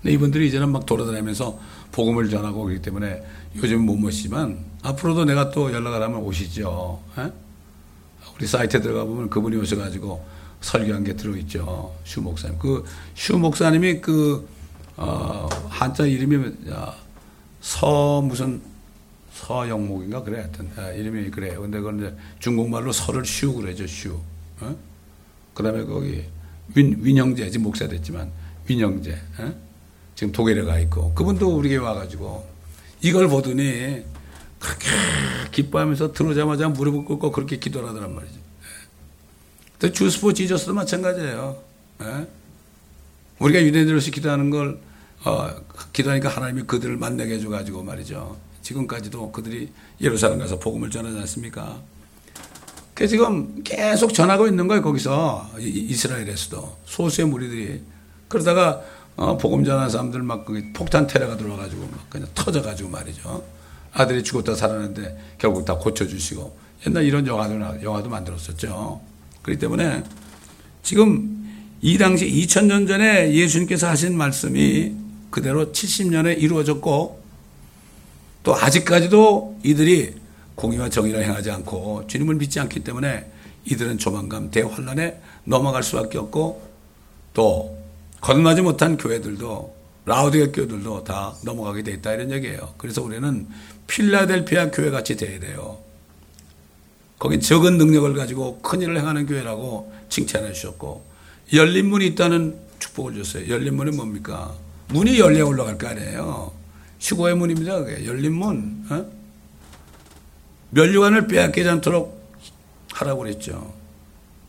근데 0.00 0.14
이분들이 0.14 0.48
이제는 0.48 0.72
막 0.72 0.86
돌아다니면서 0.86 1.60
복음을 1.92 2.30
전하고 2.30 2.64
그렇기 2.64 2.80
때문에 2.80 3.22
요즘 3.56 3.84
못 3.84 3.96
모시지만 3.96 4.58
앞으로도 4.82 5.26
내가 5.26 5.50
또 5.50 5.70
연락을 5.70 6.00
하면 6.02 6.20
오시죠. 6.20 7.02
에? 7.18 7.43
우리 8.36 8.46
사이트에 8.46 8.80
들어가 8.80 9.04
보면 9.04 9.30
그분이 9.30 9.56
오셔가지고 9.56 10.24
설교한 10.60 11.04
게 11.04 11.14
들어있죠. 11.14 11.94
슈 12.04 12.20
목사님. 12.20 12.58
그 12.58 12.84
슈 13.14 13.38
목사님이 13.38 14.00
그, 14.00 14.48
어, 14.96 15.48
한자 15.68 16.06
이름이 16.06 16.52
서 17.60 18.20
무슨 18.22 18.60
서영목인가 19.32 20.22
그래 20.22 20.38
하여튼 20.40 20.70
아, 20.76 20.90
이름이 20.90 21.30
그래요. 21.30 21.60
근데 21.62 21.78
그건 21.78 21.98
이제 21.98 22.14
중국말로 22.38 22.92
서를 22.92 23.24
슈 23.24 23.52
그러죠. 23.54 23.86
슈. 23.86 24.18
어? 24.60 24.76
그다음에 25.54 25.84
거기 25.84 26.24
윈 26.74 26.96
윈영재 27.00 27.50
지금 27.50 27.64
목사 27.64 27.86
됐지만 27.88 28.30
윈영재 28.68 29.18
어? 29.38 29.54
지금 30.14 30.32
독일에 30.32 30.62
가 30.62 30.78
있고 30.80 31.12
그분도 31.14 31.56
우리 31.56 31.68
교회 31.70 31.78
와가지고 31.78 32.46
이걸 33.02 33.28
보더니 33.28 34.02
그렇게 34.64 34.86
기뻐하면서 35.52 36.12
들어오자마자 36.12 36.68
무릎을 36.68 37.04
꿇고 37.04 37.30
그렇게 37.30 37.58
기도를 37.58 37.88
하더란 37.90 38.14
말이죠. 38.14 38.34
또 39.78 39.92
주스포 39.92 40.32
지저스도 40.32 40.72
마찬가지예요. 40.72 41.62
예? 42.02 42.26
우리가 43.38 43.62
유대인으로서 43.62 44.10
기도하는 44.10 44.50
걸 44.50 44.80
어, 45.24 45.50
기도하니까 45.92 46.28
하나님이 46.28 46.62
그들을 46.62 46.96
만나게 46.96 47.34
해줘가지고 47.34 47.82
말이죠. 47.82 48.36
지금까지도 48.62 49.32
그들이 49.32 49.70
예루살렘 50.00 50.38
가서 50.38 50.58
복음을 50.58 50.90
전하지 50.90 51.18
않습니까? 51.18 51.80
그 52.94 53.06
지금 53.08 53.62
계속 53.62 54.14
전하고 54.14 54.46
있는 54.46 54.68
거예요. 54.68 54.82
거기서 54.82 55.50
이스라엘에서도 55.58 56.78
소수의 56.86 57.28
무리들이 57.28 57.82
그러다가 58.28 58.82
어, 59.16 59.36
복음 59.36 59.64
전하는 59.64 59.90
사람들 59.90 60.22
막 60.22 60.46
폭탄 60.72 61.06
테러가 61.06 61.36
들어와가지고 61.36 61.88
막 61.88 62.10
그냥 62.10 62.28
터져가지고 62.34 62.88
말이죠. 62.88 63.44
아들이 63.94 64.22
죽었다 64.22 64.54
살았는데 64.54 65.36
결국 65.38 65.64
다 65.64 65.76
고쳐주시고 65.78 66.58
옛날 66.86 67.04
이런 67.04 67.26
영화도 67.26 67.82
영화도 67.82 68.10
만들었었죠. 68.10 69.00
그렇기 69.42 69.58
때문에 69.60 70.02
지금 70.82 71.30
이 71.80 71.96
당시 71.96 72.26
2000년 72.26 72.86
전에 72.86 73.32
예수님께서 73.32 73.88
하신 73.88 74.16
말씀이 74.16 74.94
그대로 75.30 75.72
70년에 75.72 76.40
이루어졌고 76.40 77.22
또 78.42 78.54
아직까지도 78.54 79.60
이들이 79.62 80.14
공의와 80.54 80.88
정의를 80.88 81.24
행하지 81.24 81.50
않고 81.50 82.06
주님을 82.06 82.36
믿지 82.36 82.60
않기 82.60 82.80
때문에 82.80 83.30
이들은 83.64 83.98
조만간 83.98 84.50
대환란에 84.50 85.20
넘어갈 85.44 85.82
수밖에 85.82 86.18
없고 86.18 86.62
또 87.32 87.78
거듭나지 88.20 88.62
못한 88.62 88.96
교회들도 88.96 89.73
라우디아 90.06 90.46
교회들도 90.52 91.04
다 91.04 91.34
넘어가게 91.44 91.82
돼 91.82 91.92
있다 91.92 92.12
이런 92.12 92.30
얘기예요. 92.30 92.74
그래서 92.76 93.02
우리는 93.02 93.46
필라델피아 93.86 94.70
교회 94.70 94.90
같이 94.90 95.16
돼야 95.16 95.38
돼요. 95.40 95.78
거긴 97.18 97.40
적은 97.40 97.78
능력을 97.78 98.12
가지고 98.14 98.60
큰 98.60 98.82
일을 98.82 98.98
행하는 98.98 99.26
교회라고 99.26 99.92
칭찬해 100.08 100.52
주셨고 100.52 101.04
열린 101.54 101.86
문이 101.86 102.06
있다는 102.08 102.58
축복을 102.78 103.14
줬어요. 103.22 103.48
열린 103.48 103.74
문이 103.76 103.96
뭡니까? 103.96 104.54
문이 104.88 105.18
열려 105.18 105.46
올라갈 105.46 105.78
거 105.78 105.88
아니에요. 105.88 106.52
휴고의 107.00 107.36
문입니다. 107.36 107.84
그게 107.84 108.04
열린 108.06 108.32
문. 108.34 108.84
어? 108.90 109.06
멸류관을 110.70 111.28
빼앗기지 111.28 111.68
않도록 111.68 112.22
하라고 112.92 113.22
그랬죠. 113.22 113.72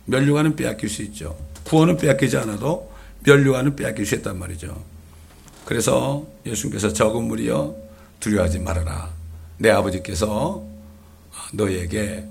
멸류관은 0.05 0.55
빼앗길 0.55 0.89
수 0.89 1.01
있죠. 1.03 1.37
구원은 1.63 1.97
빼앗기지 1.97 2.37
않아도 2.37 2.91
멸류관은 3.23 3.75
빼앗길 3.75 4.05
수 4.05 4.15
있단 4.15 4.37
말이죠. 4.37 4.94
그래서 5.65 6.25
예수님께서 6.45 6.93
적은 6.93 7.23
무리여 7.23 7.75
두려워하지 8.19 8.59
말아라. 8.59 9.09
내 9.57 9.69
아버지께서 9.71 10.63
너에게 11.53 12.25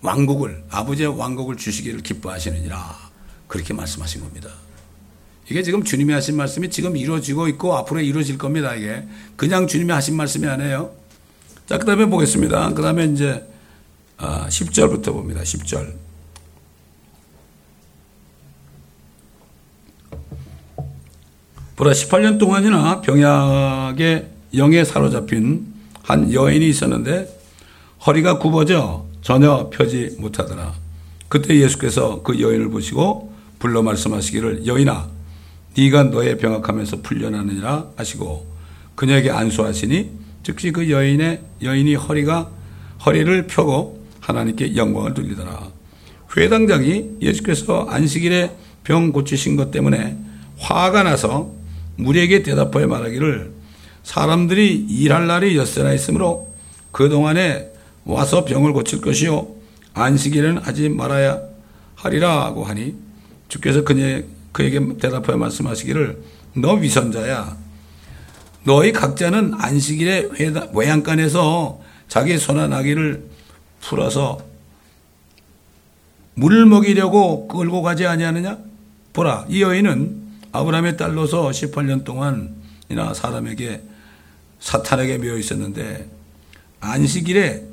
왕국을 0.00 0.64
아버지의 0.70 1.18
왕국을 1.18 1.56
주시기를 1.56 2.00
기뻐하시느니라 2.02 3.10
그렇게 3.48 3.74
말씀하신 3.74 4.20
겁니다. 4.20 4.50
이게 5.50 5.62
지금 5.62 5.82
주님이 5.84 6.12
하신 6.12 6.36
말씀이 6.36 6.70
지금 6.70 6.96
이루어지고 6.96 7.48
있고 7.48 7.76
앞으로 7.76 8.00
이루어질 8.00 8.38
겁니다. 8.38 8.74
이게 8.74 9.06
그냥 9.36 9.66
주님이 9.66 9.92
하신 9.92 10.16
말씀이 10.16 10.46
아니에요. 10.46 10.94
자, 11.66 11.78
그 11.78 11.86
다음에 11.86 12.06
보겠습니다. 12.06 12.72
그 12.74 12.82
다음에 12.82 13.06
이제 13.06 13.46
10절부터 14.18 15.08
아, 15.08 15.12
봅니다. 15.12 15.42
10절. 15.42 16.03
보라 21.76 21.90
18년 21.90 22.38
동안이나 22.38 23.00
병약의 23.00 24.28
영에 24.56 24.84
사로잡힌 24.84 25.66
한 26.02 26.32
여인이 26.32 26.68
있었는데 26.68 27.28
허리가 28.06 28.38
굽어져 28.38 29.06
전혀 29.22 29.70
펴지 29.70 30.14
못하더라. 30.20 30.74
그때 31.28 31.58
예수께서 31.58 32.22
그 32.22 32.40
여인을 32.40 32.70
보시고 32.70 33.32
불러 33.58 33.82
말씀하시기를 33.82 34.66
여인아 34.66 35.08
네가 35.76 36.04
너의 36.04 36.38
병약함에서 36.38 36.98
풀려나느니라 37.02 37.88
하시고 37.96 38.46
그녀에게 38.94 39.30
안수하시니 39.30 40.10
즉시 40.44 40.70
그 40.70 40.88
여인의 40.88 41.40
여인이 41.62 41.96
허리가 41.96 42.50
허리를 43.04 43.48
펴고 43.48 44.04
하나님께 44.20 44.76
영광을 44.76 45.12
돌리더라. 45.14 45.70
회당장이 46.36 47.16
예수께서 47.20 47.86
안식일에 47.90 48.54
병 48.84 49.10
고치신 49.10 49.56
것 49.56 49.72
때문에 49.72 50.16
화가 50.58 51.02
나서 51.02 51.63
무리에게 51.96 52.42
대답하여 52.42 52.86
말하기를 52.86 53.52
사람들이 54.02 54.74
일할 54.74 55.26
날이 55.26 55.56
엿새나 55.56 55.92
있으므로 55.92 56.52
그동안에 56.92 57.70
와서 58.04 58.44
병을 58.44 58.72
고칠 58.72 59.00
것이요 59.00 59.48
안식일은 59.94 60.58
하지 60.58 60.88
말아야 60.88 61.40
하리라고 61.94 62.64
하니 62.64 62.94
주께서 63.48 63.84
그녀 63.84 64.22
그에게 64.52 64.80
대답하여 64.98 65.36
말씀하시기를 65.36 66.22
너 66.54 66.74
위선자야. 66.74 67.56
너희 68.64 68.92
각자는 68.92 69.54
안식일에 69.54 70.30
외양간에서 70.72 71.80
자기 72.08 72.38
소나 72.38 72.68
나귀를 72.68 73.24
풀어서 73.80 74.38
물을 76.34 76.64
먹이려고 76.66 77.48
끌고 77.48 77.82
가지 77.82 78.06
아니하느냐? 78.06 78.58
보라 79.12 79.46
이 79.48 79.62
여인은 79.62 80.23
아브라함의 80.54 80.96
딸로서 80.96 81.48
18년 81.48 82.04
동안이나 82.04 83.12
사람에게 83.12 83.82
사탄에게 84.60 85.18
매여 85.18 85.36
있었는데 85.36 86.08
안식일에 86.78 87.66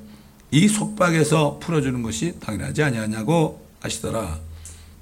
이 0.49 0.67
속박에서 0.67 1.59
풀어주는 1.59 2.01
것이 2.01 2.39
당연하지 2.39 2.81
아니하냐고 2.81 3.63
하시더라. 3.81 4.39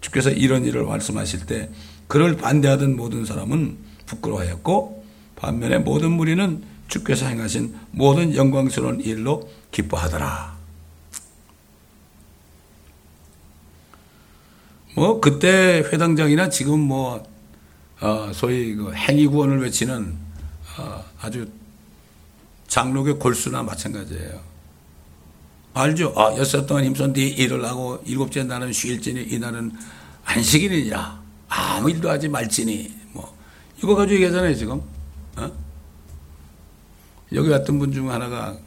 주께서 0.01 0.29
이런 0.29 0.65
일을 0.65 0.83
말씀하실 0.83 1.45
때 1.45 1.69
그를 2.07 2.35
반대하던 2.35 2.97
모든 2.97 3.23
사람은 3.23 3.77
부끄러워하였고 4.07 5.05
반면에 5.37 5.77
모든 5.77 6.11
무리는 6.11 6.61
주께서 6.89 7.27
행하신 7.27 7.75
모든 7.91 8.35
영광스러운 8.35 8.99
일로 8.99 9.49
기뻐하더라. 9.71 10.57
뭐 14.95 15.21
그때 15.21 15.81
회당장이나 15.93 16.49
지금 16.49 16.81
뭐 16.81 17.28
어, 18.01 18.31
소위 18.33 18.75
그 18.75 18.93
행위 18.93 19.27
구원을 19.27 19.61
외치는 19.61 20.15
어, 20.77 21.03
아주 21.19 21.49
장로교 22.67 23.17
골수나 23.19 23.63
마찬가지예요. 23.63 24.39
알죠? 25.73 26.13
아, 26.15 26.35
여섯 26.37 26.65
동안 26.65 26.85
힘쓴 26.85 27.13
뒤 27.13 27.27
일을 27.29 27.65
하고 27.65 28.01
일곱째 28.05 28.43
날은 28.43 28.71
쉴지니 28.73 29.23
이날은 29.23 29.71
안식일이니라. 30.25 31.19
아무 31.49 31.89
일도 31.89 32.09
하지 32.09 32.27
말지니. 32.27 32.93
뭐. 33.13 33.35
이거 33.77 33.95
가지고 33.95 34.15
얘기하잖아요, 34.15 34.55
지금. 34.55 34.81
어? 35.37 35.51
여기 37.33 37.49
왔던 37.49 37.79
분 37.79 37.91
중 37.91 38.09
하나가 38.11 38.57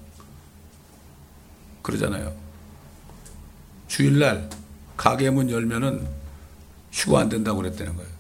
그러잖아요. 1.83 2.33
주일날 3.89 4.49
가게 4.97 5.31
문 5.31 5.51
열면은 5.51 6.07
휴가 6.93 7.21
안 7.21 7.29
된다고 7.29 7.59
그랬다는 7.59 7.97
거예요. 7.97 8.11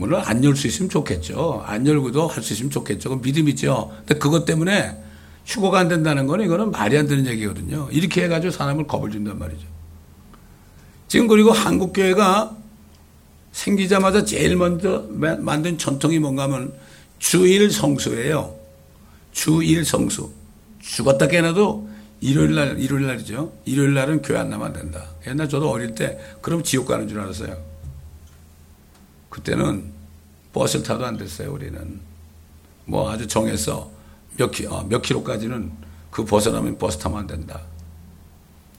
물론 0.00 0.22
안 0.24 0.42
열 0.42 0.56
수 0.56 0.66
있으면 0.66 0.88
좋겠죠. 0.88 1.62
안 1.66 1.86
열고도 1.86 2.26
할 2.26 2.42
수 2.42 2.54
있으면 2.54 2.70
좋겠죠. 2.70 3.10
그 3.10 3.20
믿음이죠. 3.22 3.92
근데 3.98 4.14
그것 4.18 4.46
때문에 4.46 4.96
휴고가 5.44 5.78
안 5.78 5.88
된다는 5.88 6.26
거는 6.26 6.44
이거는 6.46 6.70
말이 6.70 6.96
안 6.96 7.06
되는 7.06 7.26
얘기거든요. 7.26 7.88
이렇게 7.92 8.24
해가지고 8.24 8.50
사람을 8.50 8.86
겁을 8.86 9.10
준단 9.10 9.38
말이죠. 9.38 9.66
지금 11.06 11.26
그리고 11.28 11.50
한국교회가 11.52 12.56
생기자마자 13.52 14.24
제일 14.24 14.56
먼저 14.56 15.04
만든 15.10 15.76
전통이 15.76 16.18
뭔가 16.18 16.44
하면 16.44 16.72
주일 17.18 17.70
성수예요. 17.70 18.54
주일 19.32 19.84
성수. 19.84 20.30
죽었다 20.80 21.26
깨어나도 21.26 21.90
일요일 22.22 22.54
날, 22.54 22.78
일요일 22.78 23.06
날이죠. 23.06 23.52
일요일 23.66 23.92
날은 23.94 24.22
교회 24.22 24.38
안 24.38 24.48
나면 24.50 24.68
안 24.68 24.72
된다. 24.72 25.04
옛날 25.26 25.48
저도 25.48 25.68
어릴 25.68 25.94
때 25.94 26.18
그럼 26.40 26.62
지옥 26.62 26.86
가는 26.86 27.06
줄 27.08 27.20
알았어요. 27.20 27.69
그때는 29.30 29.92
버스를 30.52 30.84
타도 30.84 31.06
안 31.06 31.16
됐어요, 31.16 31.52
우리는. 31.52 32.00
뭐 32.84 33.10
아주 33.10 33.26
정해서 33.26 33.90
몇, 34.36 34.50
키, 34.50 34.66
어, 34.66 34.84
몇 34.88 35.00
킬로까지는 35.00 35.72
그 36.10 36.24
벗어나면 36.24 36.76
버스 36.78 36.98
타면 36.98 37.18
안 37.20 37.26
된다. 37.26 37.62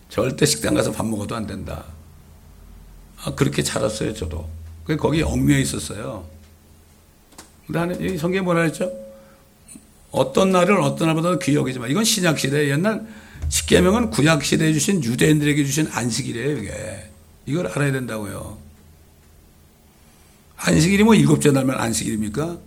절대 0.09 0.45
식당 0.45 0.73
가서 0.73 0.91
밥 0.91 1.05
먹어도 1.05 1.35
안 1.35 1.47
된다. 1.47 1.85
아, 3.23 3.33
그렇게 3.33 3.63
자랐어요, 3.63 4.13
저도. 4.13 4.49
그 4.83 4.97
거기 4.97 5.21
얽매여 5.23 5.59
있었어요. 5.59 6.25
근데 7.65 8.05
이 8.05 8.17
성경에 8.17 8.41
뭐라 8.43 8.63
했죠? 8.63 8.91
어떤 10.11 10.51
날을 10.51 10.81
어떤 10.81 11.07
날보다 11.07 11.37
귀히 11.39 11.55
여기지만 11.55 11.89
이건 11.89 12.03
신약 12.03 12.37
시대 12.37 12.69
옛날 12.69 13.07
십계명은 13.47 14.09
구약 14.09 14.43
시대에 14.43 14.73
주신 14.73 15.01
유대인들에게 15.03 15.63
주신 15.63 15.87
안식일이에요, 15.89 16.57
이게. 16.57 17.09
이걸 17.45 17.67
알아야 17.67 17.91
된다고요. 17.93 18.57
안식일이 20.63 21.03
뭐 21.03 21.15
일곱째 21.15 21.51
날만 21.51 21.79
안식일입니까? 21.79 22.57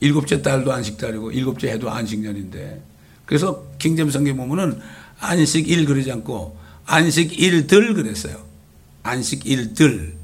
일곱째 0.00 0.40
달도 0.40 0.72
안식달이고 0.72 1.30
일곱째 1.32 1.70
해도 1.70 1.90
안식년인데 1.90 2.82
그래서 3.26 3.66
킹잼 3.78 4.10
성경 4.10 4.36
보면은 4.36 4.80
안식일 5.20 5.84
그러지 5.86 6.10
않고 6.12 6.58
안식일들 6.86 7.94
그랬어요. 7.94 8.44
안식일들. 9.02 10.14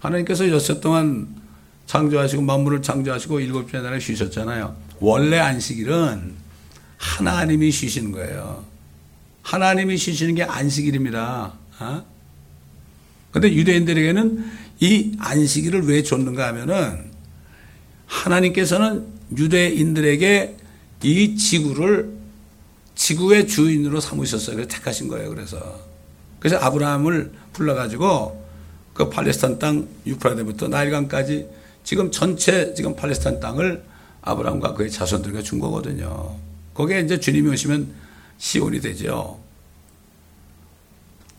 하나님께서 0.00 0.48
여섯 0.50 0.80
동안 0.80 1.28
창조하시고 1.86 2.42
만물을 2.42 2.82
창조하시고 2.82 3.40
일곱째 3.40 3.80
날에 3.80 4.00
쉬셨잖아요. 4.00 4.76
원래 5.00 5.38
안식일은 5.38 6.34
하나님이 6.96 7.70
쉬시는 7.70 8.12
거예요. 8.12 8.64
하나님이 9.42 9.96
쉬시는 9.96 10.34
게 10.34 10.42
안식일입니다. 10.42 11.52
어? 11.80 12.04
근데 13.32 13.52
유대인들에게는 13.52 14.69
이 14.80 15.14
안식일을 15.18 15.86
왜 15.86 16.02
줬는가 16.02 16.48
하면은 16.48 17.10
하나님께서는 18.06 19.06
유대인들에게 19.36 20.56
이 21.02 21.36
지구를 21.36 22.18
지구의 22.94 23.46
주인으로 23.46 24.00
삼으셨어요. 24.00 24.56
그래서 24.56 24.68
택하신 24.68 25.08
거예요. 25.08 25.30
그래서. 25.30 25.80
그래서 26.38 26.56
아브라함을 26.56 27.32
불러가지고 27.52 28.44
그 28.94 29.08
팔레스타인 29.08 29.58
땅 29.58 29.88
유프라데부터 30.06 30.68
나일강까지 30.68 31.48
지금 31.84 32.10
전체 32.10 32.74
지금 32.74 32.96
팔레스타인 32.96 33.40
땅을 33.40 33.82
아브라함과 34.22 34.74
그의 34.74 34.90
자손들에게 34.90 35.42
준 35.42 35.58
거거든요. 35.58 36.36
거기에 36.74 37.00
이제 37.00 37.20
주님이 37.20 37.50
오시면 37.50 37.92
시온이 38.38 38.80
되죠. 38.80 39.38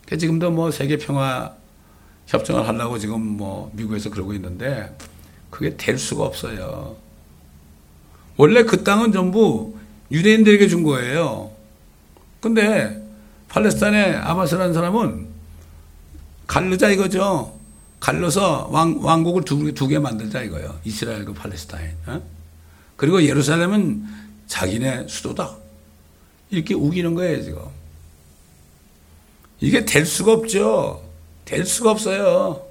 지금도 0.08 0.52
뭐 0.52 0.72
세계 0.72 0.98
평화 0.98 1.56
협정을 2.32 2.66
하려고 2.66 2.98
지금 2.98 3.20
뭐 3.22 3.70
미국에서 3.76 4.10
그러고 4.10 4.34
있는데 4.34 4.96
그게 5.50 5.76
될 5.76 5.98
수가 5.98 6.24
없어요. 6.24 6.96
원래 8.38 8.64
그 8.64 8.84
땅은 8.84 9.12
전부 9.12 9.76
유대인들에게 10.12 10.68
준 10.70 10.84
거예요. 10.84 11.52
근데 12.40 13.02
팔레스타인의 13.50 14.16
아바스라는 14.16 14.74
사람은 14.74 15.28
갈르자 16.48 16.90
이거죠. 16.90 17.60
갈러서 18.00 18.70
왕, 18.72 18.98
왕국을 19.04 19.44
두, 19.44 19.74
두 19.74 19.88
개 19.88 20.00
만들자 20.00 20.42
이거예요. 20.42 20.80
이스라엘과 20.86 21.34
팔레스타인. 21.34 21.92
어? 22.08 22.22
그리고 22.96 23.22
예루살렘은 23.24 24.06
자기네 24.48 25.08
수도다. 25.08 25.58
이렇게 26.50 26.74
우기는 26.74 27.14
거예요, 27.14 27.44
지금. 27.44 27.62
이게 29.60 29.86
될 29.86 30.06
수가 30.06 30.32
없죠. 30.34 31.04
될 31.46 31.66
수가 31.66 31.92
없어요. 31.92 32.66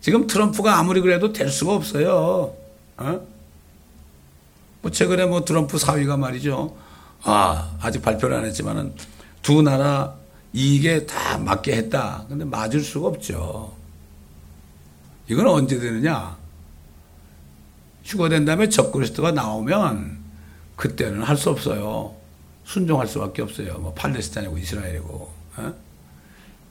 지금 0.00 0.26
트럼프가 0.26 0.78
아무리 0.78 1.00
그래도 1.00 1.32
될 1.32 1.48
수가 1.50 1.74
없어요. 1.74 2.54
어? 2.96 3.20
뭐 4.82 4.90
최근에 4.90 5.26
뭐 5.26 5.44
트럼프 5.44 5.78
사위가 5.78 6.16
말이죠. 6.16 6.74
아, 7.22 7.76
아직 7.80 8.00
발표를 8.02 8.36
안 8.36 8.44
했지만은 8.46 8.94
두 9.42 9.62
나라 9.62 10.14
이익에 10.52 11.06
다 11.06 11.38
맞게 11.38 11.72
했다. 11.76 12.24
근데 12.28 12.44
맞을 12.44 12.80
수가 12.80 13.08
없죠. 13.08 13.72
이건 15.28 15.46
언제 15.46 15.78
되느냐? 15.78 16.36
휴거된 18.04 18.44
다음에 18.44 18.68
적그리스도가 18.68 19.32
나오면 19.32 20.18
그때는 20.76 21.22
할 21.22 21.36
수 21.36 21.50
없어요. 21.50 22.14
순종할 22.64 23.06
수밖에 23.06 23.42
없어요. 23.42 23.78
뭐 23.78 23.92
팔레스타인이고 23.94 24.56
이스라엘이고. 24.58 25.32
어? 25.56 25.74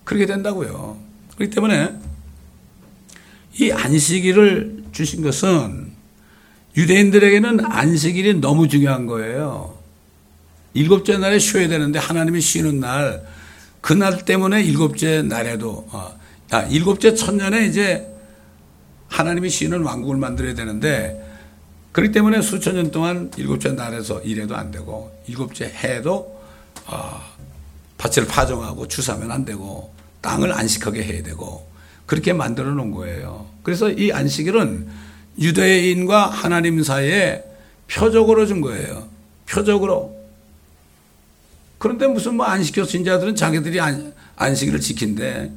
그렇게 0.03 0.25
된다고요. 0.25 0.97
그렇기 1.39 1.55
때문에 1.55 1.93
이 3.59 3.71
안식일을 3.71 4.83
주신 4.91 5.23
것은 5.23 5.93
유대인들에게는 6.75 7.65
안식일이 7.65 8.41
너무 8.41 8.67
중요한 8.67 9.05
거예요. 9.05 9.77
일곱째 10.73 11.17
날에 11.17 11.39
쉬어야 11.39 11.69
되는데 11.69 11.97
하나님이 11.97 12.41
쉬는 12.41 12.81
날, 12.81 13.25
그날 13.79 14.25
때문에 14.25 14.61
일곱째 14.61 15.21
날에도, 15.21 15.87
어, 15.91 16.19
아, 16.51 16.61
일곱째 16.63 17.15
천년에 17.15 17.67
이제 17.67 18.05
하나님이 19.07 19.49
쉬는 19.49 19.81
왕국을 19.81 20.17
만들어야 20.17 20.53
되는데, 20.53 21.25
그렇기 21.93 22.11
때문에 22.11 22.41
수천 22.41 22.75
년 22.75 22.91
동안 22.91 23.31
일곱째 23.37 23.71
날에서 23.71 24.21
일해도 24.21 24.55
안 24.55 24.71
되고, 24.71 25.17
일곱째 25.25 25.65
해도, 25.65 26.39
어, 26.85 27.21
밭을 27.97 28.27
파종하고 28.27 28.87
추수하면 28.87 29.31
안 29.31 29.45
되고, 29.45 29.98
땅을 30.21 30.53
안식하게 30.53 31.03
해야 31.03 31.23
되고, 31.23 31.67
그렇게 32.05 32.33
만들어 32.33 32.71
놓은 32.71 32.91
거예요. 32.91 33.47
그래서 33.63 33.89
이 33.89 34.11
안식일은 34.11 34.87
유대인과 35.39 36.27
하나님 36.27 36.81
사이에 36.83 37.43
표적으로 37.87 38.45
준 38.45 38.61
거예요. 38.61 39.07
표적으로. 39.47 40.17
그런데 41.77 42.07
무슨 42.07 42.35
뭐 42.35 42.45
안식교 42.45 42.83
신 42.83 43.05
자들은 43.05 43.35
자기들이 43.35 43.79
안, 43.79 44.13
안식일을 44.35 44.79
지킨대. 44.81 45.51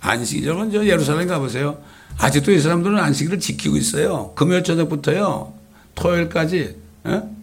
안식, 0.00 0.44
여러분 0.44 0.70
저 0.70 0.84
예루살렘 0.84 1.26
가보세요. 1.26 1.82
아직도 2.18 2.52
이 2.52 2.60
사람들은 2.60 2.98
안식일을 2.98 3.40
지키고 3.40 3.76
있어요. 3.76 4.32
금요일 4.34 4.62
저녁부터요. 4.62 5.54
토요일까지. 5.94 6.76
에? 7.06 7.10
어? 7.10 7.36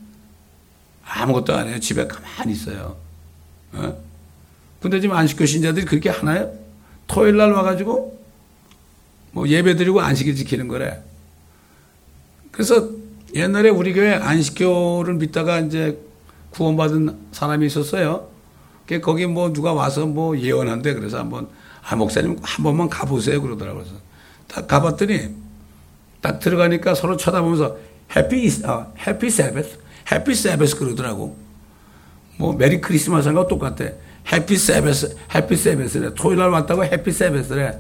아무것도 1.04 1.56
안 1.56 1.68
해요. 1.68 1.80
집에 1.80 2.08
가만히 2.08 2.54
있어요. 2.54 2.96
에? 3.76 3.94
어? 4.86 4.90
근데 4.90 5.02
지금 5.02 5.16
안식교 5.16 5.48
신자들이 5.48 5.86
그렇게 5.86 6.10
하나요? 6.10 6.54
토요일 7.08 7.38
날 7.38 7.52
와가지고 7.52 8.20
뭐 9.32 9.48
예배 9.48 9.76
드리고 9.76 10.00
안식일 10.00 10.36
지키는 10.36 10.68
거래. 10.68 11.02
그래서 12.52 12.90
옛날에 13.34 13.70
우리 13.70 13.94
교회 13.94 14.14
안식교를 14.14 15.16
믿다가 15.16 15.60
이제 15.60 16.00
구원받은 16.52 17.18
사람이 17.32 17.66
있었어요. 17.66 18.30
거기 19.02 19.26
뭐 19.26 19.52
누가 19.52 19.74
와서 19.74 20.06
뭐 20.06 20.38
예언한대. 20.38 20.94
그래서 20.94 21.18
한번, 21.18 21.50
아, 21.82 21.96
목사님 21.96 22.38
한 22.42 22.64
번만 22.64 22.88
가보세요. 22.88 23.42
그러더라고요. 23.42 23.84
그래서 23.84 24.00
딱 24.48 24.68
가봤더니 24.68 25.36
딱 26.22 26.40
들어가니까 26.40 26.94
서로 26.94 27.18
쳐다보면서 27.18 27.78
happy, 28.16 28.50
아, 28.64 28.88
happy 29.06 29.30
Sabbath? 29.32 29.80
Happy 30.12 30.36
Sabbath 30.36 30.78
그러더라고. 30.78 31.36
뭐 32.38 32.54
Merry 32.54 32.80
Christmas인가 32.80 33.48
똑같아. 33.48 33.86
Happy 34.32 34.58
Sabbath, 34.58 35.16
happy 35.34 35.56
Sabbath래. 35.56 36.14
토요일 36.16 36.40
날 36.40 36.50
왔다고 36.50 36.84
happy 36.84 37.12
Sabbath래. 37.12 37.80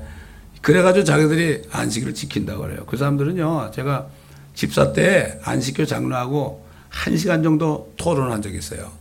그래가지고 0.61 1.03
자기들이 1.03 1.63
안식일을 1.71 2.13
지킨다고 2.13 2.63
그래요. 2.63 2.85
그 2.85 2.97
사람들은요, 2.97 3.71
제가 3.73 4.07
집사 4.53 4.93
때 4.93 5.39
안식교 5.43 5.85
장로하고 5.85 6.65
한 6.89 7.17
시간 7.17 7.43
정도 7.43 7.93
토론한 7.97 8.41
적이 8.41 8.57
있어요. 8.57 8.91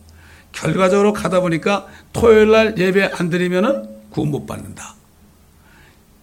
결과적으로 0.51 1.13
가다 1.13 1.41
보니까 1.41 1.87
토요일 2.13 2.51
날 2.51 2.75
예배 2.77 3.11
안 3.13 3.29
드리면은 3.29 3.89
구원 4.09 4.31
못 4.31 4.45
받는다. 4.45 4.95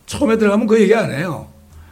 처음에 0.07 0.39
들어가면 0.39 0.67
그 0.67 0.81
얘기 0.81 0.95
안 0.95 1.11
해요. 1.11 1.49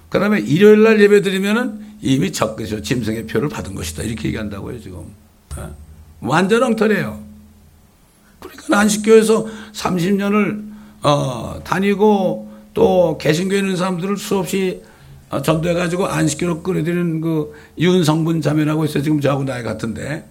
그 0.09 0.19
다음에 0.19 0.41
일요일 0.41 0.83
날 0.83 1.01
예배 1.01 1.23
드리면은 1.23 1.81
이미 2.01 2.33
적그죠. 2.33 2.83
짐승의 2.83 3.27
표를 3.27 3.49
받은 3.49 3.75
것이다. 3.75 4.03
이렇게 4.03 4.29
얘기한다고요, 4.29 4.81
지금. 4.81 5.13
어? 5.57 5.75
완전 6.21 6.63
엉터리예요. 6.63 7.30
그러니까 8.41 8.79
안식교에서 8.79 9.47
30년을 9.73 10.71
어, 11.03 11.61
다니고 11.65 12.51
또 12.75 13.19
개신교에 13.19 13.59
있는 13.59 13.77
사람들을 13.77 14.17
수없이 14.17 14.83
어, 15.31 15.41
전도해가지고 15.43 16.07
안식교로 16.07 16.63
끌어들이는 16.63 17.21
그 17.21 17.55
윤성분 17.79 18.41
자매라고 18.41 18.85
있어요. 18.85 19.03
지금 19.03 19.21
저하고 19.21 19.45
나이 19.45 19.63
같은데. 19.63 20.29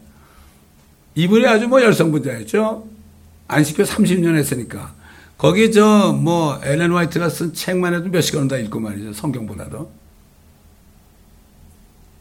이분이 1.15 1.45
아주 1.47 1.67
뭐 1.67 1.81
열성분자였죠. 1.81 2.87
안식교 3.47 3.83
30년 3.83 4.35
했으니까. 4.35 4.93
거기 5.37 5.71
저 5.71 6.11
뭐 6.13 6.59
엘렌 6.63 6.91
화이트가 6.91 7.29
쓴 7.29 7.53
책만 7.53 7.93
해도 7.93 8.09
몇 8.09 8.21
시간은 8.21 8.47
다 8.49 8.57
읽고 8.57 8.79
말이죠. 8.79 9.13
성경보다도. 9.13 9.89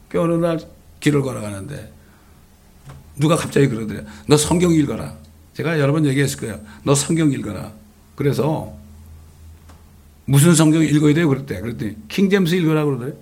그 0.09 0.21
어느 0.21 0.35
날 0.35 0.61
길을 1.01 1.23
걸어가는데 1.23 1.93
누가 3.17 3.37
갑자기 3.37 3.69
그러더래. 3.69 4.05
너 4.27 4.37
성경 4.37 4.73
읽어라. 4.73 5.15
제가 5.59 5.81
여러 5.81 5.93
번 5.93 6.07
얘기했을 6.07 6.39
거예요. 6.39 6.61
너 6.85 6.95
성경 6.95 7.33
읽어라. 7.33 7.73
그래서 8.15 8.77
무슨 10.25 10.55
성경 10.55 10.85
읽어야 10.85 11.15
돼요? 11.15 11.29
그랬대. 11.29 11.61
그랬더니 11.61 11.97
킹제임스 12.07 12.55
읽어라 12.55 12.85
그러더래. 12.85 13.13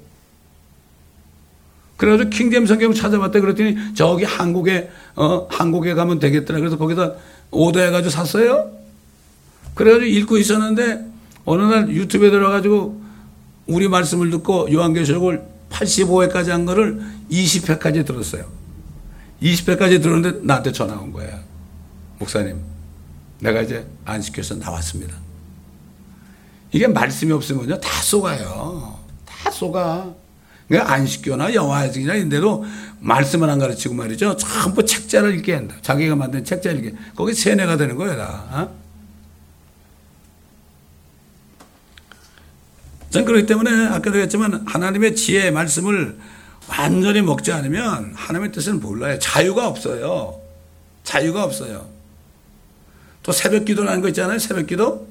그래가지고 1.96 2.28
킹제임스 2.28 2.68
성경 2.68 2.92
찾아봤대. 2.92 3.40
그랬더니 3.40 3.94
저기 3.94 4.24
한국에, 4.24 4.90
어, 5.14 5.46
한국에 5.50 5.94
가면 5.94 6.18
되겠더라. 6.18 6.58
그래서 6.58 6.76
거기다 6.76 7.14
오더해가지고 7.52 8.10
샀어요. 8.10 8.70
그래가지고 9.74 10.04
읽고 10.04 10.36
있었는데 10.36 11.06
어느 11.46 11.62
날 11.62 11.88
유튜브에 11.88 12.28
들어가지고 12.30 13.00
우리 13.66 13.88
말씀을 13.88 14.28
듣고 14.28 14.70
요한계시록을 14.70 15.42
85회까지 15.70 16.48
한 16.48 16.66
거를 16.66 17.00
20회까지 17.30 18.04
들었어요. 18.04 18.44
20회까지 19.42 20.02
들었는데 20.02 20.40
나한테 20.42 20.72
전화 20.72 21.00
온 21.00 21.12
거예요. 21.12 21.55
목사님, 22.18 22.60
내가 23.40 23.62
이제 23.62 23.86
안식교에서 24.04 24.56
나왔습니다. 24.56 25.14
이게 26.72 26.86
말씀이 26.86 27.32
없으면요, 27.32 27.80
다 27.80 28.02
속아요. 28.02 28.98
다 29.24 29.50
속아. 29.50 30.14
그러니까 30.68 30.92
안식교나 30.92 31.54
영화식이나 31.54 32.14
이런 32.14 32.28
데도 32.28 32.64
말씀을 33.00 33.48
안 33.48 33.58
가르치고 33.58 33.94
말이죠. 33.94 34.36
전부 34.36 34.84
책자를 34.84 35.34
읽게 35.36 35.54
한다. 35.54 35.76
자기가 35.80 36.16
만든 36.16 36.44
책자를 36.44 36.84
읽게. 36.84 36.96
거기 37.14 37.34
세뇌가 37.34 37.76
되는 37.76 37.96
거예요, 37.96 38.16
다. 38.16 38.44
어? 38.50 38.86
전 43.10 43.24
그렇기 43.24 43.46
때문에 43.46 43.86
아까도 43.86 44.18
했지만 44.18 44.64
하나님의 44.66 45.14
지혜의 45.14 45.52
말씀을 45.52 46.18
완전히 46.68 47.22
먹지 47.22 47.52
않으면 47.52 48.12
하나님의 48.14 48.52
뜻을 48.52 48.74
몰라요. 48.74 49.18
자유가 49.20 49.68
없어요. 49.68 50.40
자유가 51.04 51.44
없어요. 51.44 51.95
또 53.26 53.32
새벽 53.32 53.64
기도라는 53.64 54.02
거 54.02 54.08
있잖아요. 54.08 54.38
새벽 54.38 54.68
기도. 54.68 55.08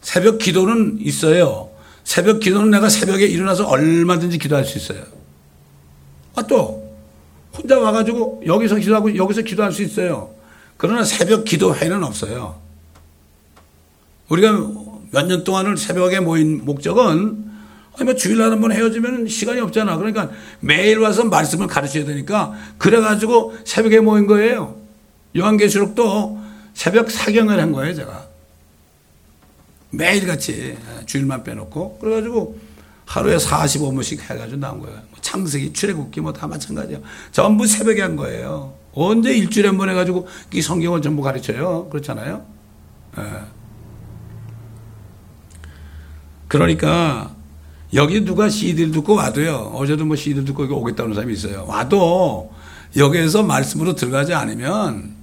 새벽 0.00 0.38
기도는 0.38 0.98
있어요. 1.00 1.70
새벽 2.04 2.38
기도는 2.38 2.70
내가 2.70 2.88
새벽에 2.88 3.26
일어나서 3.26 3.66
얼마든지 3.66 4.38
기도할 4.38 4.64
수 4.64 4.78
있어요. 4.78 5.02
아, 6.36 6.42
또, 6.46 6.88
혼자 7.52 7.80
와가지고 7.80 8.44
여기서 8.46 8.76
기도하고 8.76 9.16
여기서 9.16 9.42
기도할 9.42 9.72
수 9.72 9.82
있어요. 9.82 10.30
그러나 10.76 11.02
새벽 11.02 11.44
기도회는 11.44 12.04
없어요. 12.04 12.60
우리가 14.28 14.52
몇 15.10 15.26
년 15.26 15.42
동안을 15.42 15.76
새벽에 15.76 16.20
모인 16.20 16.64
목적은 16.64 17.50
아니 17.94 18.04
뭐 18.04 18.14
주일날 18.14 18.52
한번 18.52 18.70
헤어지면 18.70 19.26
시간이 19.26 19.60
없잖아. 19.60 19.96
그러니까 19.96 20.30
매일 20.60 21.00
와서 21.00 21.24
말씀을 21.24 21.66
가르쳐야 21.66 22.04
되니까 22.04 22.52
그래가지고 22.78 23.56
새벽에 23.64 23.98
모인 23.98 24.28
거예요. 24.28 24.79
요한계시록도 25.36 26.40
새벽 26.74 27.10
사경을 27.10 27.60
한 27.60 27.72
거예요, 27.72 27.94
제가. 27.94 28.28
매일같이 29.90 30.76
주일만 31.06 31.42
빼놓고 31.44 31.98
그래가지고 31.98 32.58
하루에 33.06 33.36
45분씩 33.36 34.20
해가지고 34.20 34.56
나온 34.60 34.80
거예요. 34.80 34.96
뭐 35.10 35.18
창세기, 35.20 35.72
출애굽기 35.72 36.20
뭐 36.20 36.32
다 36.32 36.46
마찬가지예요. 36.46 37.02
전부 37.32 37.66
새벽에 37.66 38.00
한 38.02 38.14
거예요. 38.16 38.74
언제 38.92 39.32
일주일에 39.32 39.68
한 39.68 39.78
번 39.78 39.88
해가지고 39.88 40.28
이 40.52 40.62
성경을 40.62 41.02
전부 41.02 41.22
가르쳐요. 41.22 41.88
그렇잖아요. 41.90 42.44
예. 43.18 43.22
그러니까 46.48 47.34
여기 47.94 48.24
누가 48.24 48.48
CD를 48.48 48.92
듣고 48.92 49.14
와도요. 49.14 49.72
어제도 49.74 50.04
뭐 50.04 50.14
CD를 50.16 50.44
듣고 50.44 50.64
오겠다는 50.64 51.14
사람이 51.14 51.32
있어요. 51.32 51.64
와도 51.66 52.52
여기에서 52.96 53.42
말씀으로 53.42 53.94
들어가지 53.94 54.34
않으면 54.34 55.14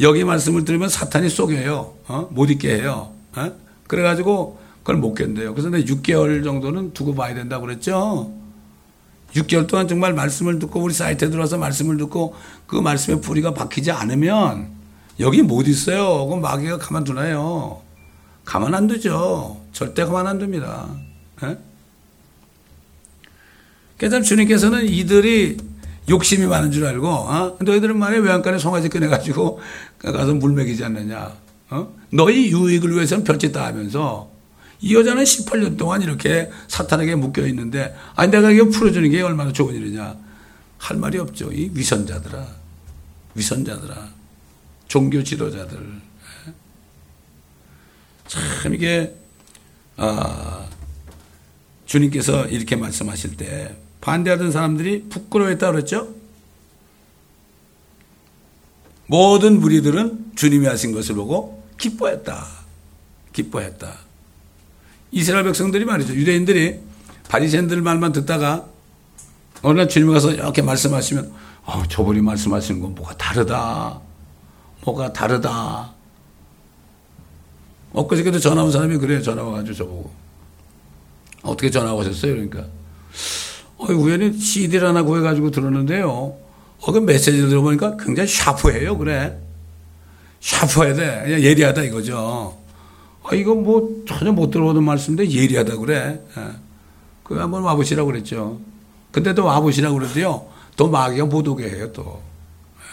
여기 0.00 0.24
말씀을 0.24 0.64
들으면 0.64 0.88
사탄이 0.88 1.28
속여요. 1.28 1.94
어? 2.06 2.28
못 2.30 2.50
있게 2.50 2.80
해요. 2.80 3.12
어? 3.34 3.52
그래가지고 3.86 4.58
그걸 4.80 4.96
못 4.96 5.14
견뎌요. 5.14 5.54
그래서 5.54 5.70
내가 5.70 5.84
6개월 5.84 6.44
정도는 6.44 6.92
두고 6.92 7.14
봐야 7.14 7.34
된다고 7.34 7.66
그랬죠. 7.66 8.32
6개월 9.34 9.66
동안 9.66 9.88
정말 9.88 10.14
말씀을 10.14 10.58
듣고 10.58 10.80
우리 10.80 10.94
사이트에 10.94 11.28
들어와서 11.30 11.58
말씀을 11.58 11.96
듣고 11.98 12.34
그 12.66 12.76
말씀의 12.76 13.20
뿌리가 13.20 13.54
박히지 13.54 13.90
않으면 13.90 14.68
여기 15.20 15.42
못 15.42 15.66
있어요. 15.66 16.26
그럼 16.26 16.40
마귀가 16.40 16.78
가만 16.78 17.04
두나요? 17.04 17.82
가만 18.44 18.74
안 18.74 18.86
두죠. 18.86 19.60
절대 19.72 20.04
가만 20.04 20.26
안 20.26 20.40
둡니다. 20.40 20.88
예? 21.42 21.58
그래서 23.98 24.22
주님께서는 24.22 24.88
이들이 24.88 25.58
욕심이 26.08 26.46
많은 26.46 26.70
줄 26.70 26.86
알고, 26.86 27.08
어? 27.08 27.58
너희들은 27.60 27.98
말에 27.98 28.18
외양간에 28.18 28.58
송아지 28.58 28.88
꺼내가지고 28.88 29.60
가서 29.98 30.34
물 30.34 30.52
먹이지 30.52 30.84
않느냐. 30.84 31.32
어? 31.70 31.94
너희 32.12 32.50
유익을 32.50 32.92
위해서는 32.94 33.24
별짓 33.24 33.52
다 33.52 33.66
하면서 33.66 34.30
이 34.80 34.94
여자는 34.94 35.24
18년 35.24 35.76
동안 35.76 36.02
이렇게 36.02 36.50
사탄에게 36.68 37.16
묶여 37.16 37.46
있는데, 37.46 37.94
아니, 38.14 38.30
내가 38.30 38.50
이거 38.50 38.68
풀어주는 38.68 39.10
게 39.10 39.20
얼마나 39.22 39.52
좋은 39.52 39.74
일이냐. 39.74 40.16
할 40.78 40.96
말이 40.96 41.18
없죠. 41.18 41.52
이 41.52 41.70
위선자들아. 41.74 42.46
위선자들아. 43.34 44.08
종교 44.86 45.22
지도자들. 45.22 45.78
예? 46.46 46.52
참 48.62 48.74
이게, 48.74 49.14
아, 49.96 50.64
주님께서 51.86 52.46
이렇게 52.46 52.76
말씀하실 52.76 53.36
때 53.36 53.76
반대하던 54.08 54.52
사람들이 54.52 55.04
부끄러워했다 55.10 55.70
그랬죠? 55.70 56.08
모든 59.06 59.60
무리들은 59.60 60.32
주님이 60.34 60.66
하신 60.66 60.92
것을 60.92 61.14
보고 61.14 61.62
기뻐했다. 61.78 62.46
기뻐했다. 63.34 63.98
이스라엘 65.12 65.44
백성들이 65.44 65.84
말이죠. 65.84 66.14
유대인들이 66.14 66.80
바리새인들 67.28 67.82
말만 67.82 68.12
듣다가 68.12 68.66
어느 69.60 69.76
날 69.78 69.90
주님 69.90 70.10
가서 70.10 70.32
이렇게 70.32 70.62
말씀하시면 70.62 71.30
어, 71.66 71.82
저분이 71.86 72.22
말씀하시는 72.22 72.80
건 72.80 72.94
뭐가 72.94 73.14
다르다. 73.18 74.00
뭐가 74.84 75.12
다르다. 75.12 75.92
엊그저께도 77.92 78.38
전화 78.38 78.62
온 78.62 78.72
사람이 78.72 78.96
그래요. 78.96 79.20
전화 79.20 79.42
와가지고 79.42 79.74
저보고. 79.76 80.10
어떻게 81.42 81.70
전화 81.70 81.92
오셨어요? 81.92 82.32
그러니까. 82.32 82.66
어, 83.78 83.92
우연히 83.92 84.36
CD를 84.38 84.88
하나 84.88 85.02
구해가지고 85.02 85.50
들었는데요. 85.50 86.10
어, 86.10 86.92
그 86.92 86.98
메시지를 86.98 87.48
들어보니까 87.48 87.96
굉장히 87.96 88.28
샤프해요. 88.28 88.98
그래. 88.98 89.38
샤프해야 90.40 90.94
돼. 90.94 91.22
그냥 91.24 91.40
예리하다 91.40 91.82
이거죠. 91.84 92.58
아, 93.24 93.34
이거 93.34 93.54
뭐 93.54 94.02
전혀 94.06 94.32
못 94.32 94.50
들어보던 94.50 94.84
말씀인데 94.84 95.30
예리하다 95.30 95.76
그래. 95.76 96.20
예. 96.36 96.42
그 97.22 97.36
한번 97.36 97.62
와보시라고 97.62 98.10
그랬죠. 98.10 98.58
근데 99.10 99.34
또 99.34 99.44
와보시라고 99.44 99.94
그러는데요. 99.94 100.46
또 100.76 100.88
마귀가 100.88 101.26
못 101.26 101.46
오게 101.46 101.68
해요, 101.68 101.92
또. 101.92 102.22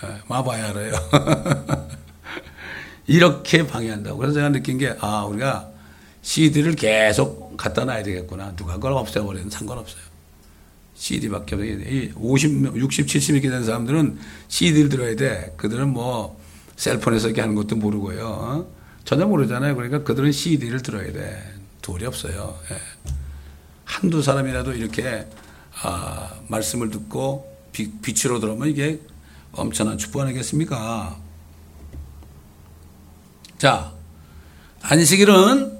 예, 0.03 0.17
와봐야 0.27 0.69
알아요. 0.69 0.91
이렇게 3.07 3.65
방해한다고. 3.65 4.17
그래서 4.17 4.33
제가 4.33 4.49
느낀 4.49 4.77
게, 4.77 4.95
아, 4.99 5.23
우리가 5.25 5.69
CD를 6.21 6.75
계속 6.75 7.55
갖다 7.55 7.85
놔야 7.85 8.03
되겠구나. 8.03 8.55
누가 8.55 8.73
그걸 8.73 8.93
없애버리든 8.93 9.49
상관없어요. 9.51 10.04
CD밖에 10.95 11.55
없어요. 11.55 12.13
50, 12.15 12.75
60, 12.75 13.07
70 13.07 13.35
이렇게 13.35 13.49
된 13.49 13.63
사람들은 13.63 14.17
CD를 14.47 14.89
들어야 14.89 15.15
돼. 15.15 15.53
그들은 15.57 15.89
뭐 15.89 16.39
셀폰에서 16.77 17.27
이렇게 17.27 17.41
하는 17.41 17.55
것도 17.55 17.75
모르고요. 17.75 18.25
어? 18.27 18.67
전혀 19.03 19.25
모르잖아요. 19.25 19.75
그러니까 19.75 20.03
그들은 20.03 20.31
CD를 20.31 20.81
들어야 20.81 21.11
돼. 21.11 21.41
돌이 21.81 22.05
없어요. 22.05 22.57
예. 22.71 22.77
한두 23.83 24.21
사람이라도 24.21 24.73
이렇게 24.73 25.27
아, 25.83 26.33
말씀을 26.47 26.89
듣고 26.89 27.55
빛, 27.71 28.01
빛으로 28.01 28.39
들어오면 28.39 28.69
이게 28.69 28.99
엄청난 29.51 29.97
축복 29.97 30.21
아니겠습니까? 30.21 31.17
자, 33.57 33.93
안식일은 34.81 35.75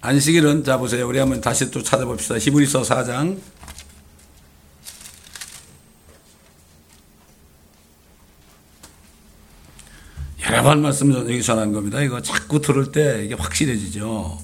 안식일은 0.00 0.64
자 0.64 0.78
보세요. 0.78 1.06
우리 1.06 1.18
한번 1.18 1.40
다시 1.40 1.70
또 1.70 1.82
찾아봅시다. 1.82 2.38
히브리서 2.38 2.82
4장 2.82 3.38
여러 10.50 10.62
번 10.62 10.82
말씀 10.82 11.12
여기 11.12 11.42
전한 11.42 11.72
겁니다. 11.72 12.00
이거 12.00 12.20
자꾸 12.20 12.60
들을 12.60 12.90
때 12.90 13.24
이게 13.24 13.34
확실해지죠. 13.34 14.38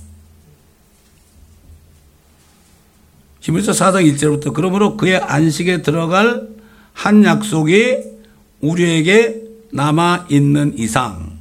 히브리서 3.41 3.73
4장 3.73 4.15
1절부터 4.15 4.53
그러므로 4.55 4.97
그의 4.97 5.19
안식에 5.19 5.83
들어갈 5.83 6.49
한 6.93 7.25
약속이 7.25 7.99
우리에게 8.61 9.43
남아 9.73 10.27
있는 10.31 10.77
이상 10.79 11.39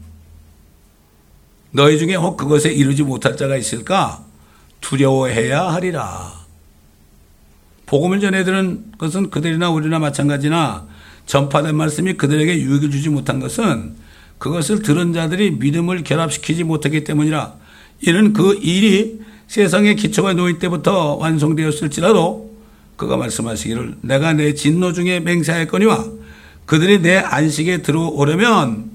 너희 1.71 1.97
중에 1.99 2.15
혹 2.15 2.37
그것에 2.37 2.71
이르지 2.71 3.03
못할 3.03 3.35
자가 3.37 3.57
있을까 3.57 4.23
두려워해야 4.81 5.71
하리라. 5.73 6.33
복음을 7.85 8.19
전해들은 8.19 8.93
것은 8.97 9.29
그들이나 9.29 9.69
우리나 9.69 9.99
마찬가지나 9.99 10.87
전파된 11.25 11.75
말씀이 11.75 12.13
그들에게 12.13 12.59
유익을 12.61 12.91
주지 12.91 13.09
못한 13.09 13.39
것은 13.39 13.95
그것을 14.37 14.81
들은 14.81 15.13
자들이 15.13 15.51
믿음을 15.51 16.03
결합시키지 16.03 16.63
못하기 16.63 17.03
때문이라. 17.03 17.55
이는 18.01 18.33
그 18.33 18.55
일이 18.61 19.19
세상의 19.47 19.95
기초가 19.95 20.33
놓일 20.33 20.59
때부터 20.59 21.15
완성되었을지라도 21.15 22.55
그가 22.97 23.17
말씀하시기를 23.17 23.97
내가 24.01 24.33
내 24.33 24.53
진노 24.53 24.93
중에 24.93 25.19
맹세하였거니와 25.19 26.05
그들이 26.65 27.01
내 27.01 27.17
안식에 27.17 27.81
들어오려면 27.81 28.91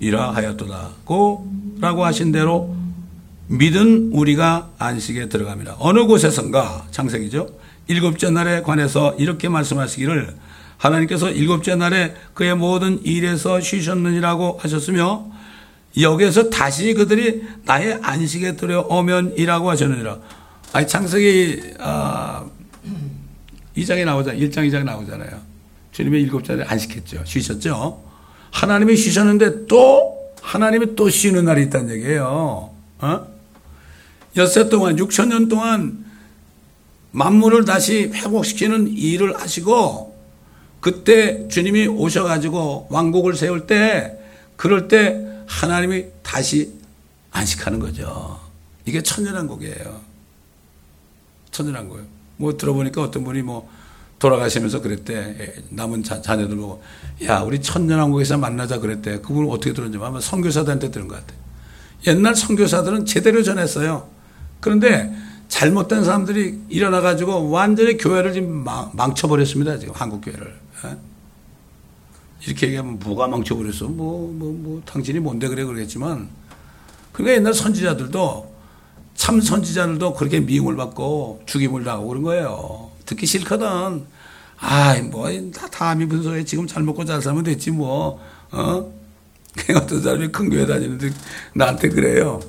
이라 0.00 0.32
하였도다고 0.32 1.52
라고 1.80 2.04
하신 2.04 2.32
대로 2.32 2.74
믿은 3.46 4.10
우리가 4.12 4.70
안식에 4.78 5.28
들어갑니다. 5.28 5.76
어느 5.78 6.04
곳에선가 6.04 6.86
창세기죠. 6.90 7.48
일곱째 7.86 8.30
날에 8.30 8.62
관해서 8.62 9.14
이렇게 9.18 9.48
말씀하시기를 9.48 10.34
하나님께서 10.84 11.30
일곱째 11.30 11.76
날에 11.76 12.14
그의 12.34 12.54
모든 12.54 13.02
일에서 13.04 13.60
쉬셨느니라고 13.60 14.58
하셨으며 14.60 15.26
여기에서 15.98 16.50
다시 16.50 16.92
그들이 16.92 17.44
나의 17.64 17.98
안식에 18.02 18.56
들어오면이라고 18.56 19.70
하셨느니라. 19.70 20.18
아니 20.72 20.86
창세기 20.86 21.74
아, 21.78 22.44
2장에 23.76 24.04
나오잖아요. 24.04 24.40
1장 24.40 24.68
2장에 24.68 24.84
나오잖아요. 24.84 25.40
주님의 25.92 26.22
일곱째 26.22 26.54
날에 26.54 26.68
안식했죠. 26.68 27.22
쉬셨죠. 27.24 28.02
하나님이 28.50 28.96
쉬셨는데 28.96 29.66
또 29.66 30.34
하나님이 30.42 30.96
또 30.96 31.08
쉬는 31.08 31.46
날이 31.46 31.62
있다는 31.64 31.94
얘기예요. 31.94 32.70
어? 32.98 33.26
엿새 34.36 34.68
동안 34.68 34.96
6천 34.96 35.28
년 35.28 35.48
동안 35.48 36.04
만물을 37.12 37.64
다시 37.64 38.10
회복시키는 38.12 38.88
일을 38.88 39.40
하시고 39.40 40.13
그때 40.84 41.48
주님이 41.48 41.86
오셔가지고 41.86 42.88
왕국을 42.90 43.36
세울 43.36 43.66
때 43.66 44.18
그럴 44.56 44.86
때 44.86 45.18
하나님이 45.46 46.08
다시 46.22 46.74
안식하는 47.30 47.78
거죠. 47.78 48.38
이게 48.84 49.02
천년왕국이에요. 49.02 50.02
천년왕국이에요. 51.52 52.06
뭐 52.36 52.58
들어보니까 52.58 53.00
어떤 53.00 53.24
분이 53.24 53.40
뭐 53.40 53.66
돌아가시면서 54.18 54.82
그랬대. 54.82 55.54
남은 55.70 56.02
자, 56.02 56.20
자녀들 56.20 56.54
보고 56.54 56.82
야 57.22 57.40
우리 57.40 57.62
천년왕국에서 57.62 58.36
만나자 58.36 58.78
그랬대. 58.78 59.20
그분 59.20 59.48
어떻게 59.48 59.72
들었는지 59.72 60.04
아마 60.04 60.20
선교사들한테 60.20 60.90
들은 60.90 61.08
것 61.08 61.14
같아. 61.14 61.32
옛날 62.08 62.34
선교사들은 62.34 63.06
제대로 63.06 63.42
전했어요. 63.42 64.10
그런데 64.60 65.10
잘못된 65.48 66.04
사람들이 66.04 66.60
일어나 66.68 67.00
가지고 67.00 67.48
완전히 67.48 67.96
교회를 67.96 68.34
지금 68.34 68.66
망쳐버렸습니다. 68.92 69.78
지금 69.78 69.94
한국 69.96 70.20
교회를. 70.20 70.63
예? 70.84 70.96
이렇게 72.46 72.66
얘기하면 72.66 72.98
뭐가 72.98 73.26
망쳐버렸어? 73.28 73.88
뭐, 73.88 74.30
뭐, 74.32 74.52
뭐, 74.52 74.82
당신이 74.84 75.18
뭔데 75.20 75.48
그래 75.48 75.64
그러겠지만. 75.64 76.28
그러니까 77.12 77.36
옛날 77.36 77.54
선지자들도 77.54 78.54
참 79.14 79.40
선지자들도 79.40 80.14
그렇게 80.14 80.40
미움을 80.40 80.76
받고 80.76 81.42
죽임을 81.46 81.84
당하고 81.84 82.08
그런 82.08 82.22
거예요. 82.22 82.90
듣기 83.06 83.26
싫거든. 83.26 84.04
아이, 84.58 85.02
뭐, 85.02 85.28
다, 85.52 85.68
다음이 85.68 86.06
무슨 86.06 86.22
소리야. 86.24 86.44
지금 86.44 86.66
잘 86.66 86.82
먹고 86.82 87.04
잘 87.04 87.22
살면 87.22 87.44
됐지, 87.44 87.70
뭐. 87.70 88.20
어? 88.50 88.92
어떤 89.76 90.02
사람이 90.02 90.28
큰 90.28 90.50
교회 90.50 90.66
다니는데 90.66 91.10
나한테 91.54 91.88
그래요. 91.88 92.40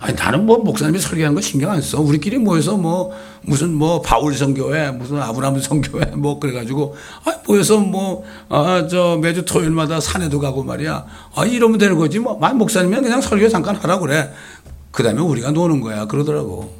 아니 0.00 0.14
나는 0.14 0.46
뭐 0.46 0.58
목사님이 0.58 1.00
설교하는 1.00 1.34
거 1.34 1.40
신경 1.40 1.70
안 1.72 1.80
써. 1.82 2.00
우리끼리 2.00 2.38
모여서 2.38 2.76
뭐 2.76 3.12
무슨 3.42 3.74
뭐 3.74 4.00
바울 4.00 4.32
성교회 4.34 4.92
무슨 4.92 5.20
아브라함 5.20 5.60
성교회 5.60 6.12
뭐 6.16 6.38
그래가지고 6.38 6.96
아 7.24 7.34
모여서 7.46 7.78
뭐아저 7.78 9.18
매주 9.20 9.44
토요일마다 9.44 10.00
산에도 10.00 10.38
가고 10.38 10.62
말이야. 10.62 11.04
아 11.34 11.44
이러면 11.44 11.78
되는 11.78 11.96
거지 11.98 12.20
뭐. 12.20 12.38
만 12.38 12.56
목사님이 12.58 12.96
그냥 12.96 13.20
설교 13.20 13.48
잠깐 13.48 13.74
하라 13.74 13.98
그래. 13.98 14.32
그다음에 14.92 15.20
우리가 15.20 15.50
노는 15.50 15.80
거야 15.80 16.06
그러더라고. 16.06 16.72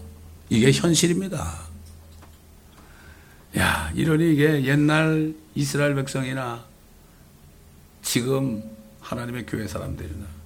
이게 0.49 0.71
현실입니다. 0.71 1.69
야 3.59 3.91
이러니 3.95 4.33
이게 4.33 4.65
옛날 4.65 5.35
이스라엘 5.57 5.97
백성이나 5.97 6.63
지금 8.03 8.63
하나님의 9.01 9.47
교회 9.47 9.67
사람들이나 9.67 10.38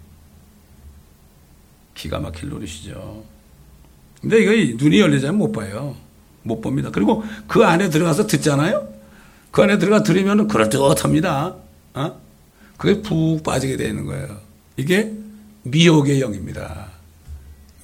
기가 1.94 2.18
막힐 2.18 2.48
노릇이죠. 2.48 3.24
근데 4.20 4.40
이거 4.40 4.82
눈이 4.82 5.00
열리자면 5.00 5.38
못 5.38 5.52
봐요. 5.52 5.96
못 6.42 6.60
봅니다. 6.60 6.90
그리고 6.90 7.24
그 7.46 7.64
안에 7.64 7.90
들어가서 7.90 8.26
듣잖아요? 8.26 8.88
그 9.50 9.62
안에 9.62 9.78
들어가 9.78 10.02
들으면 10.02 10.48
그럴듯합니다. 10.48 11.56
어? 11.94 12.20
그게 12.76 13.02
푹 13.02 13.42
빠지게 13.42 13.76
되는 13.76 14.06
거예요. 14.06 14.40
이게 14.76 15.12
미혹의 15.64 16.20
영입니다. 16.20 16.90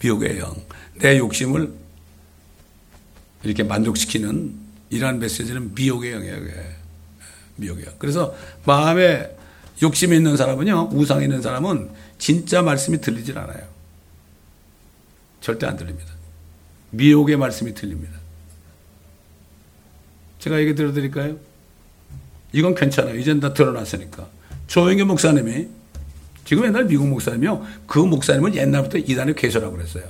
미혹의 0.00 0.38
영. 0.38 0.54
내 1.00 1.18
욕심을 1.18 1.72
이렇게 3.44 3.62
만족시키는 3.62 4.54
이러한 4.90 5.18
메시지는 5.18 5.74
미혹의 5.74 6.12
영이에요. 6.12 6.36
미혹의 7.56 7.86
영. 7.86 7.92
그래서 7.98 8.34
마음에 8.64 9.36
욕심이 9.82 10.16
있는 10.16 10.36
사람은요, 10.36 10.90
우상이 10.92 11.24
있는 11.24 11.42
사람은 11.42 11.90
진짜 12.18 12.62
말씀이 12.62 13.00
들리질 13.00 13.38
않아요. 13.38 13.77
절대 15.40 15.66
안 15.66 15.76
들립니다. 15.76 16.12
미혹의 16.90 17.36
말씀이 17.36 17.74
들립니다. 17.74 18.18
제가 20.38 20.60
얘기 20.60 20.74
들어드릴까요? 20.74 21.36
이건 22.52 22.74
괜찮아요. 22.74 23.16
이젠 23.16 23.40
다 23.40 23.52
드러났으니까. 23.52 24.28
조영기 24.66 25.04
목사님이 25.04 25.68
지금 26.44 26.64
옛날 26.64 26.84
미국 26.84 27.08
목사님이요. 27.08 27.66
그 27.86 27.98
목사님은 27.98 28.54
옛날부터 28.54 28.98
이단의 28.98 29.34
괴소라고 29.34 29.76
그랬어요. 29.76 30.04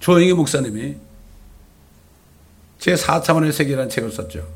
조영기 0.00 0.34
목사님이 0.34 0.96
제 2.78 2.94
4차원의 2.94 3.52
세계라는 3.52 3.88
책을 3.90 4.10
썼죠. 4.10 4.48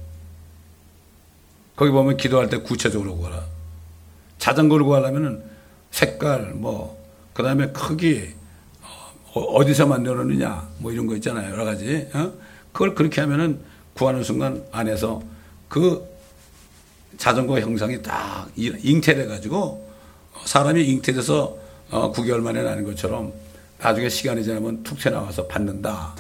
거기 1.76 1.90
보면 1.90 2.16
기도할 2.16 2.48
때 2.48 2.58
구체적으로 2.58 3.16
구하라. 3.16 3.44
자전거를 4.38 4.84
구하려면은 4.84 5.42
색깔, 5.90 6.54
뭐, 6.54 7.00
그 7.32 7.42
다음에 7.42 7.68
크기, 7.68 8.34
어, 9.34 9.40
어디서 9.40 9.86
만들었느냐 9.86 10.68
뭐 10.78 10.92
이런 10.92 11.06
거 11.06 11.14
있잖아요 11.16 11.52
여러 11.52 11.64
가지. 11.64 12.08
어? 12.14 12.32
그걸 12.72 12.94
그렇게 12.94 13.20
하면은 13.20 13.58
구하는 13.94 14.22
순간 14.22 14.64
안에서 14.72 15.22
그 15.68 16.04
자전거 17.18 17.60
형상이 17.60 18.02
딱 18.02 18.48
잉태돼 18.56 19.26
가지고 19.26 19.88
사람이 20.44 20.84
잉태돼서 20.84 21.56
어 21.90 22.12
9개월 22.12 22.40
만에 22.40 22.62
나는 22.62 22.84
것처럼 22.84 23.32
나중에 23.78 24.08
시간이 24.08 24.42
지나면 24.42 24.82
툭 24.82 24.98
튀어나와서 24.98 25.46
받는다. 25.46 26.14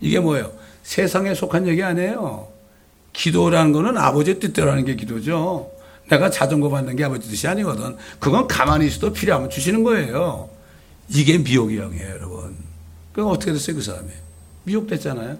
이게 0.00 0.20
뭐예요? 0.20 0.52
세상에 0.82 1.34
속한 1.34 1.66
얘기 1.68 1.82
아니에요. 1.82 2.48
기도라는 3.12 3.72
거는 3.72 3.96
아버지 3.96 4.38
뜻대로 4.38 4.70
하는 4.70 4.84
게 4.84 4.96
기도죠. 4.96 5.70
내가 6.10 6.28
자전거 6.28 6.68
받는 6.68 6.96
게 6.96 7.04
아버지 7.04 7.30
뜻이 7.30 7.46
아니거든. 7.48 7.96
그건 8.18 8.46
가만히 8.46 8.86
있어도 8.86 9.12
필요하면 9.12 9.48
주시는 9.48 9.84
거예요 9.84 10.50
이게 11.08 11.38
미혹의 11.38 11.76
영이에요, 11.78 12.10
여러분. 12.10 12.56
그럼 13.12 13.30
어떻게 13.30 13.52
됐어요, 13.52 13.76
그 13.76 13.82
사람이? 13.82 14.08
미혹됐잖아요. 14.64 15.38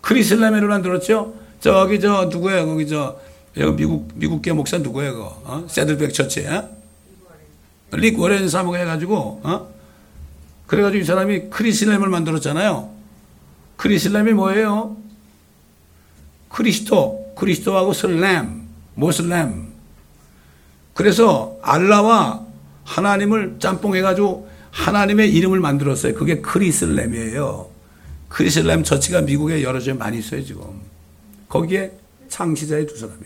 크리슬람을 0.00 0.68
만들었죠? 0.68 1.34
저기, 1.60 2.00
저, 2.00 2.26
누구예요? 2.26 2.66
거기, 2.66 2.86
저, 2.86 3.20
미국, 3.54 4.10
미국계 4.14 4.52
목사 4.52 4.78
누구예요, 4.78 5.12
그거? 5.14 5.42
어? 5.44 5.66
Saddleback 5.68 6.14
Church, 6.14 6.46
어? 6.46 6.68
릭 7.92 8.18
워렌 8.18 8.48
사모가 8.48 8.78
해가지고, 8.78 9.40
어? 9.42 9.68
그래가지고 10.66 11.02
이 11.02 11.04
사람이 11.04 11.50
크리슬람을 11.50 12.08
만들었잖아요. 12.08 12.90
크리슬람이 13.76 14.34
뭐예요? 14.34 14.96
크리스토, 16.48 17.32
크리스토하고 17.36 17.92
슬람, 17.92 18.68
모슬람. 18.94 19.72
그래서 20.94 21.56
알라와 21.62 22.47
하나님을 22.88 23.56
짬뽕 23.58 23.94
해가지고 23.94 24.48
하나님의 24.70 25.32
이름을 25.34 25.60
만들었어요. 25.60 26.14
그게 26.14 26.40
크리슬람이에요. 26.40 27.68
크리슬람 28.28 28.82
church가 28.82 29.20
미국에 29.20 29.62
여러 29.62 29.78
지 29.78 29.92
많이 29.92 30.18
있어요, 30.18 30.42
지금. 30.42 30.80
거기에 31.48 31.92
창시자의 32.28 32.86
두 32.86 32.96
사람이. 32.96 33.20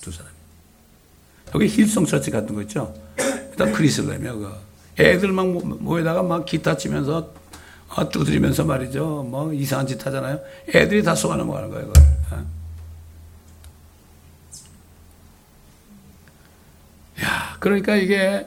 두 0.00 0.10
사람. 0.10 0.30
여기 1.54 1.66
Hillsong 1.66 2.04
Church 2.04 2.30
같은 2.30 2.54
거 2.54 2.62
있죠? 2.62 2.94
일단 3.50 3.72
크리슬람이야, 3.72 4.32
그 4.32 4.52
애들 4.98 5.32
막 5.32 5.46
모아다가 5.46 6.22
막 6.22 6.44
기타 6.44 6.76
치면서 6.76 7.32
아, 7.88 8.08
두드리면서 8.08 8.64
말이죠. 8.64 9.24
뭐 9.28 9.52
이상한 9.52 9.86
짓 9.86 10.04
하잖아요. 10.04 10.40
애들이 10.74 11.02
다 11.02 11.14
속아 11.14 11.36
넘어가는 11.36 11.70
거예요. 11.70 11.86
그걸. 11.86 12.02
어? 12.32 12.46
야, 17.22 17.47
그러니까 17.58 17.96
이게 17.96 18.46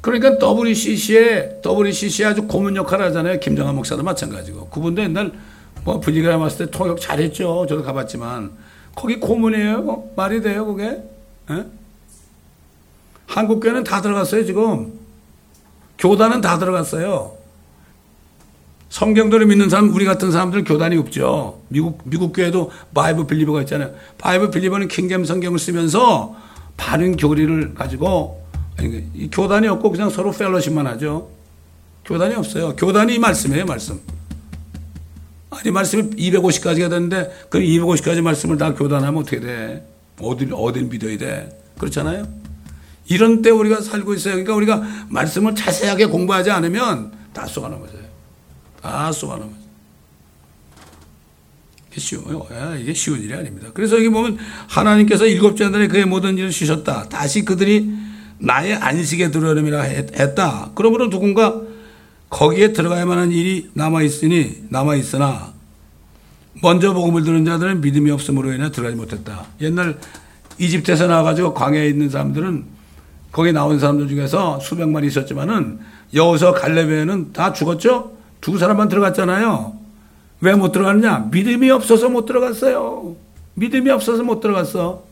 그러니까 0.00 0.38
WCC에 0.38 1.60
WCC 1.64 2.24
아주 2.24 2.46
고문 2.46 2.76
역할을 2.76 3.06
하잖아요. 3.06 3.40
김정한 3.40 3.74
목사도 3.74 4.02
마찬가지고. 4.02 4.68
그분도 4.68 5.02
옛날 5.02 5.32
뭐 5.84 6.00
분위기가 6.00 6.38
봤을 6.38 6.66
때 6.66 6.70
통역 6.70 7.00
잘했죠. 7.00 7.66
저도 7.68 7.82
가봤지만 7.82 8.52
거기 8.94 9.18
고문이에요. 9.18 10.10
말이 10.16 10.40
돼요, 10.42 10.66
그게? 10.66 10.84
에? 10.84 11.02
예? 11.50 11.64
한국교회는 13.26 13.84
다 13.84 14.00
들어갔어요, 14.00 14.44
지금. 14.44 14.98
교단은 15.98 16.40
다 16.40 16.58
들어갔어요. 16.58 17.36
성경대로 18.88 19.46
믿는 19.46 19.68
사람, 19.68 19.94
우리 19.94 20.04
같은 20.04 20.32
사람들은 20.32 20.64
교단이 20.64 20.96
없죠. 20.96 21.60
미국, 21.68 22.00
미국 22.04 22.32
교회도 22.32 22.70
바이브 22.94 23.26
빌리버가 23.26 23.60
있잖아요. 23.62 23.94
Bible 24.16 24.50
believer는 24.50 24.88
King 24.88 25.04
James 25.04 25.24
성경을 25.24 25.58
쓰면서 25.58 26.36
바른 26.78 27.16
교리를 27.16 27.74
가지고 27.74 28.42
아니, 28.78 29.30
교단이 29.30 29.68
없고 29.68 29.90
그냥 29.90 30.08
서로 30.08 30.30
fellowship만 30.30 30.86
하죠. 30.86 31.30
교단이 32.04 32.34
없어요. 32.34 32.74
교단이 32.76 33.16
이 33.16 33.18
말씀이에요, 33.18 33.66
말씀. 33.66 34.00
아니, 35.50 35.70
말씀이 35.70 36.10
250가지가 36.10 36.88
되는데, 36.88 37.30
그 37.50 37.58
250가지 37.58 38.22
말씀을 38.22 38.56
다 38.56 38.74
교단하면 38.74 39.22
어떻게 39.22 39.40
돼? 39.40 39.86
어딜, 40.20 40.54
어딜 40.54 40.84
믿어야 40.84 41.18
돼? 41.18 41.60
그렇잖아요? 41.76 42.26
이런 43.08 43.42
때 43.42 43.50
우리가 43.50 43.80
살고 43.80 44.14
있어요. 44.14 44.34
그러니까 44.34 44.54
우리가 44.54 44.82
말씀을 45.08 45.54
자세하게 45.54 46.06
공부하지 46.06 46.50
않으면 46.50 47.12
다 47.32 47.46
쏘아 47.46 47.68
넘어져요. 47.68 48.02
다 48.80 49.10
쏘아 49.10 49.36
넘어져요. 49.36 49.57
쉬워요. 51.98 52.46
이게 52.80 52.94
쉬운 52.94 53.20
일이 53.22 53.34
아닙니다. 53.34 53.68
그래서 53.74 53.96
여기 53.96 54.08
보면 54.08 54.38
하나님께서 54.68 55.26
일곱 55.26 55.56
자들의 55.56 55.88
그의 55.88 56.04
모든 56.04 56.38
일을 56.38 56.50
주셨다. 56.50 57.08
다시 57.08 57.44
그들이 57.44 57.90
나의 58.38 58.74
안식에 58.74 59.30
들어오려니라 59.30 59.82
했다. 59.82 60.70
그러므로 60.74 61.10
누군가 61.10 61.60
거기에 62.30 62.72
들어가야만 62.72 63.18
하는 63.18 63.32
일이 63.32 63.70
남아 63.74 64.02
있으니, 64.02 64.64
남아 64.68 64.96
있으나, 64.96 65.52
먼저 66.62 66.92
복음을 66.92 67.22
들은 67.22 67.44
자들은 67.44 67.80
믿음이 67.80 68.10
없음으로 68.10 68.52
인해 68.52 68.70
들어가지 68.70 68.96
못했다. 68.96 69.46
옛날 69.60 69.98
이집트에서 70.58 71.06
나와가지고 71.06 71.54
광야에 71.54 71.88
있는 71.88 72.10
사람들은 72.10 72.64
거기 73.30 73.52
나온 73.52 73.78
사람들 73.78 74.08
중에서 74.08 74.58
수백만 74.60 75.04
있었지만은 75.04 75.78
여기서 76.14 76.52
갈레베는 76.52 77.32
다 77.32 77.52
죽었죠? 77.52 78.16
두 78.40 78.58
사람만 78.58 78.88
들어갔잖아요. 78.88 79.77
왜 80.40 80.54
못 80.54 80.70
들어갔느냐? 80.72 81.28
믿음이 81.32 81.70
없어서 81.70 82.08
못 82.08 82.24
들어갔어요. 82.26 83.16
믿음이 83.54 83.90
없어서 83.90 84.22
못 84.22 84.40
들어갔어. 84.40 85.02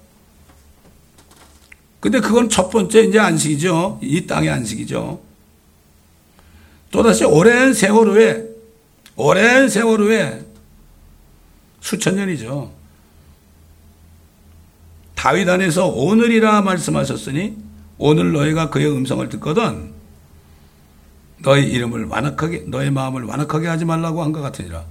근데 1.98 2.20
그건 2.20 2.48
첫 2.48 2.70
번째 2.70 3.00
이제 3.00 3.18
안식이죠. 3.18 3.98
이 4.02 4.26
땅의 4.26 4.48
안식이죠. 4.50 5.20
또다시 6.92 7.24
오랜 7.24 7.74
세월 7.74 8.08
후에, 8.08 8.44
오랜 9.16 9.68
세월 9.68 10.00
후에, 10.00 10.44
수천 11.80 12.14
년이죠. 12.16 12.70
다윗 15.16 15.48
안에서 15.48 15.88
오늘이라 15.88 16.62
말씀하셨으니, 16.62 17.56
오늘 17.98 18.32
너희가 18.32 18.70
그의 18.70 18.88
음성을 18.92 19.28
듣거든, 19.30 19.90
너희 21.38 21.66
이름을 21.68 22.04
완악하게, 22.04 22.64
너의 22.68 22.90
마음을 22.92 23.24
완악하게 23.24 23.66
하지 23.66 23.84
말라고 23.84 24.22
한 24.22 24.32
것 24.32 24.40
같으니라. 24.42 24.84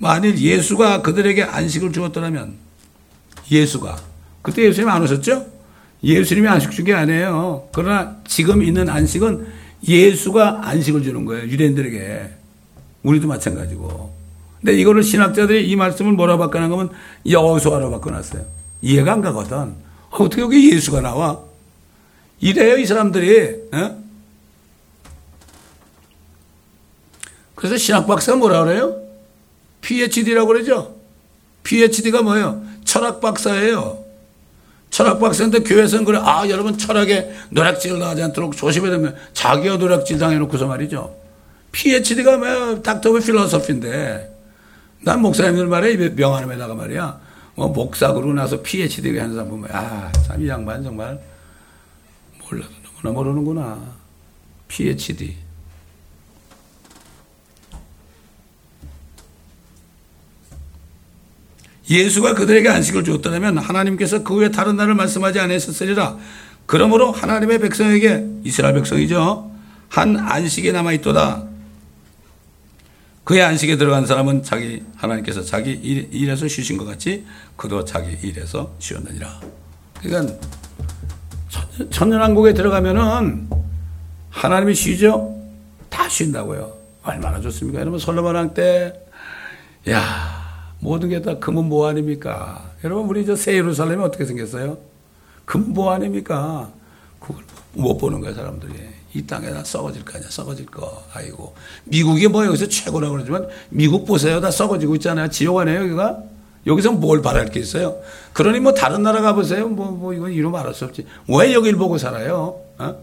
만일 0.00 0.38
예수가 0.38 1.02
그들에게 1.02 1.42
안식을 1.42 1.92
주었더라면, 1.92 2.54
예수가, 3.50 3.98
그때 4.40 4.62
예수님 4.64 4.88
안 4.88 5.02
오셨죠? 5.02 5.46
예수님이 6.02 6.48
안식 6.48 6.70
준 6.70 6.86
게 6.86 6.94
아니에요. 6.94 7.68
그러나 7.72 8.16
지금 8.26 8.62
있는 8.62 8.88
안식은 8.88 9.46
예수가 9.86 10.66
안식을 10.66 11.02
주는 11.02 11.26
거예요. 11.26 11.44
유대인들에게. 11.46 12.30
우리도 13.02 13.28
마찬가지고. 13.28 14.14
근데 14.60 14.72
이거를 14.80 15.02
신학자들이 15.02 15.68
이 15.68 15.76
말씀을 15.76 16.12
뭐라 16.12 16.38
바꿔놓은 16.38 16.88
여호수아로 17.28 17.90
바꿔놨어요. 17.90 18.46
이해가 18.80 19.12
안 19.12 19.20
가거든. 19.20 19.74
어떻게 20.10 20.40
여기 20.40 20.72
예수가 20.72 21.02
나와? 21.02 21.38
이래요, 22.40 22.78
이 22.78 22.86
사람들이. 22.86 23.68
어? 23.72 24.02
그래서 27.54 27.76
신학 27.76 28.06
박사가 28.06 28.38
뭐라 28.38 28.64
그래요? 28.64 28.99
PhD라고 29.80 30.48
그러죠? 30.48 30.96
PhD가 31.62 32.22
뭐예요? 32.22 32.62
철학 32.84 33.20
박사예요. 33.20 34.04
철학 34.90 35.20
박사인데 35.20 35.60
교회에서는 35.60 36.04
그래, 36.04 36.18
아, 36.20 36.48
여러분 36.48 36.76
철학에 36.76 37.30
노략질 37.50 37.98
나지 37.98 38.22
않도록 38.22 38.56
조심해야 38.56 38.92
되면 38.92 39.16
자기가 39.32 39.76
노략질 39.76 40.18
당해놓고서 40.18 40.66
말이죠. 40.66 41.16
PhD가 41.72 42.36
뭐, 42.36 42.82
Doctor 42.82 43.10
of 43.10 43.20
Philosophy인데, 43.20 44.36
난 45.02 45.20
목사님들 45.22 45.66
말에 45.68 45.96
명함에다가 45.96 46.74
말이야, 46.74 47.20
뭐, 47.54 47.68
목사 47.68 48.12
그러고 48.12 48.32
나서 48.32 48.60
PhD 48.60 49.16
하는 49.16 49.34
사람 49.34 49.50
보면, 49.50 49.70
아, 49.72 50.10
참, 50.26 50.42
이 50.42 50.48
양반 50.48 50.82
정말 50.82 51.20
몰라도 52.42 52.70
너무나 53.02 53.14
모르는구나. 53.14 54.00
PhD. 54.66 55.36
예수가 61.90 62.34
그들에게 62.34 62.68
안식을 62.68 63.02
주었다면 63.02 63.58
하나님께서 63.58 64.22
그 64.22 64.34
후에 64.34 64.50
다른 64.50 64.76
날을 64.76 64.94
말씀하지 64.94 65.40
않으셨으리라. 65.40 66.16
그러므로 66.66 67.10
하나님의 67.10 67.58
백성에게 67.58 68.26
이스라엘 68.44 68.74
백성이죠. 68.74 69.50
한 69.88 70.16
안식이 70.16 70.70
남아 70.70 70.92
있도다. 70.92 71.50
그의 73.24 73.42
안식에 73.42 73.76
들어간 73.76 74.06
사람은 74.06 74.44
자기 74.44 74.82
하나님께서 74.96 75.42
자기 75.42 75.72
일, 75.72 76.08
일에서 76.12 76.46
쉬신 76.46 76.76
것 76.76 76.84
같이 76.84 77.24
그도 77.56 77.84
자기 77.84 78.16
일에서 78.26 78.72
쉬었느니라. 78.78 79.40
그러니까 80.00 80.34
천년왕국에 81.90 82.54
들어가면은 82.54 83.48
하나님이 84.30 84.74
쉬죠. 84.74 85.36
다 85.88 86.08
쉰다고요. 86.08 86.72
얼마나 87.02 87.40
좋습니까? 87.40 87.80
여러분 87.80 88.00
왕 88.24 88.54
때, 88.54 88.92
야 89.88 90.39
모든 90.80 91.08
게 91.10 91.20
다 91.20 91.38
금은 91.38 91.66
뭐 91.66 91.88
아닙니까? 91.88 92.70
여러분, 92.84 93.06
우리 93.08 93.24
저 93.26 93.36
새 93.36 93.54
예루살렘이 93.54 94.02
어떻게 94.02 94.24
생겼어요? 94.24 94.78
금은 95.44 95.74
뭐 95.74 95.92
아닙니까? 95.92 96.70
그걸 97.20 97.42
못 97.74 97.98
보는 97.98 98.20
거야, 98.20 98.32
사람들이. 98.34 98.72
이 99.12 99.26
땅에 99.26 99.50
다 99.50 99.62
썩어질 99.64 100.04
거 100.04 100.16
아니야, 100.16 100.30
썩어질 100.30 100.66
거. 100.66 101.02
아이고. 101.12 101.54
미국이 101.84 102.28
뭐 102.28 102.46
여기서 102.46 102.68
최고라고 102.68 103.14
그러지만, 103.14 103.46
미국 103.68 104.06
보세요. 104.06 104.40
다 104.40 104.50
썩어지고 104.50 104.94
있잖아요. 104.96 105.28
지옥 105.28 105.58
아니에요, 105.58 105.80
여기가? 105.82 106.22
여기서 106.66 106.92
뭘 106.92 107.20
바랄 107.22 107.46
게 107.50 107.60
있어요? 107.60 107.96
그러니 108.32 108.60
뭐 108.60 108.72
다른 108.72 109.02
나라 109.02 109.20
가보세요. 109.20 109.68
뭐, 109.68 109.90
뭐, 109.90 110.14
이건 110.14 110.32
이루 110.32 110.50
말할 110.50 110.72
수 110.74 110.84
없지. 110.86 111.06
왜 111.28 111.52
여길 111.52 111.76
보고 111.76 111.98
살아요? 111.98 112.60
어? 112.78 112.96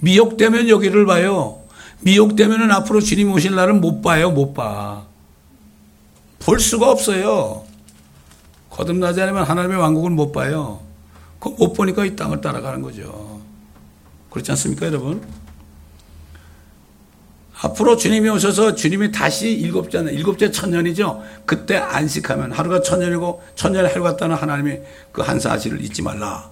미혹되면 0.00 0.68
여기를 0.68 1.06
봐요. 1.06 1.60
미혹되면은 2.00 2.70
앞으로 2.72 3.00
주님 3.00 3.32
오실 3.32 3.54
날은 3.54 3.80
못 3.80 4.00
봐요, 4.02 4.30
못 4.30 4.52
봐. 4.54 5.07
볼 6.48 6.60
수가 6.60 6.90
없어요. 6.90 7.66
거듭나지 8.70 9.20
않으면 9.20 9.44
하나님의 9.44 9.76
왕국을 9.76 10.10
못 10.12 10.32
봐요. 10.32 10.80
그 11.38 11.50
못 11.50 11.74
보니까 11.74 12.06
이 12.06 12.16
땅을 12.16 12.40
따라가는 12.40 12.80
거죠. 12.80 13.42
그렇지 14.30 14.50
않습니까, 14.52 14.86
여러분? 14.86 15.22
앞으로 17.60 17.98
주님이 17.98 18.30
오셔서 18.30 18.74
주님이 18.76 19.12
다시 19.12 19.52
일곱째, 19.52 19.98
일곱째 20.10 20.50
천년이죠. 20.50 21.22
그때 21.44 21.76
안식하면 21.76 22.52
하루가 22.52 22.80
천년이고 22.80 23.42
천년의 23.54 23.90
하루 23.90 24.02
같다는 24.02 24.34
하나님의 24.34 24.84
그 25.12 25.20
한 25.20 25.38
사실을 25.38 25.84
잊지 25.84 26.00
말라. 26.00 26.50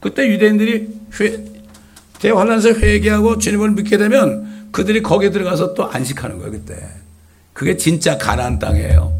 그때 0.00 0.26
유대인들이 0.26 0.88
회, 1.20 1.44
대환란에서 2.20 2.70
회개하고 2.70 3.36
주님을 3.36 3.72
믿게 3.72 3.98
되면 3.98 4.49
그들이 4.70 5.02
거기에 5.02 5.30
들어가서 5.30 5.74
또 5.74 5.90
안식하는 5.90 6.38
거예요, 6.38 6.52
그때. 6.52 6.76
그게 7.52 7.76
진짜 7.76 8.16
가나안 8.16 8.58
땅이에요. 8.58 9.18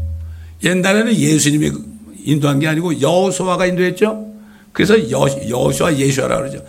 옛날에는 0.63 1.13
예수님이 1.15 1.71
인도한 2.23 2.59
게 2.59 2.67
아니고 2.67 3.01
여호수아가 3.01 3.65
인도했죠. 3.65 4.31
그래서 4.71 5.11
여, 5.11 5.27
여호수아 5.49 5.95
예수아라 5.95 6.37
그러죠. 6.37 6.63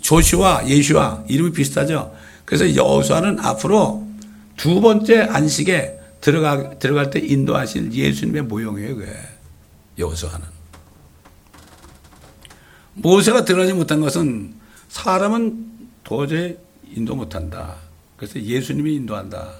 조슈아 0.00 0.66
예수아 0.68 1.24
이름이 1.28 1.52
비슷하죠. 1.52 2.14
그래서 2.44 2.74
여호수아는 2.74 3.40
앞으로 3.40 4.06
두 4.56 4.80
번째 4.80 5.20
안식에 5.22 5.98
들어가 6.20 6.78
들어갈 6.78 7.10
때 7.10 7.18
인도하실 7.18 7.92
예수님의 7.92 8.42
모형이에요, 8.42 8.96
그게. 8.96 9.12
여호수아는. 9.98 10.46
모세가 12.94 13.44
들어가지 13.44 13.72
못한 13.72 14.00
것은 14.00 14.54
사람은 14.88 15.66
도저히 16.04 16.56
인도 16.94 17.14
못한다. 17.14 17.76
그래서 18.22 18.40
예수님이 18.40 18.94
인도한다. 18.94 19.52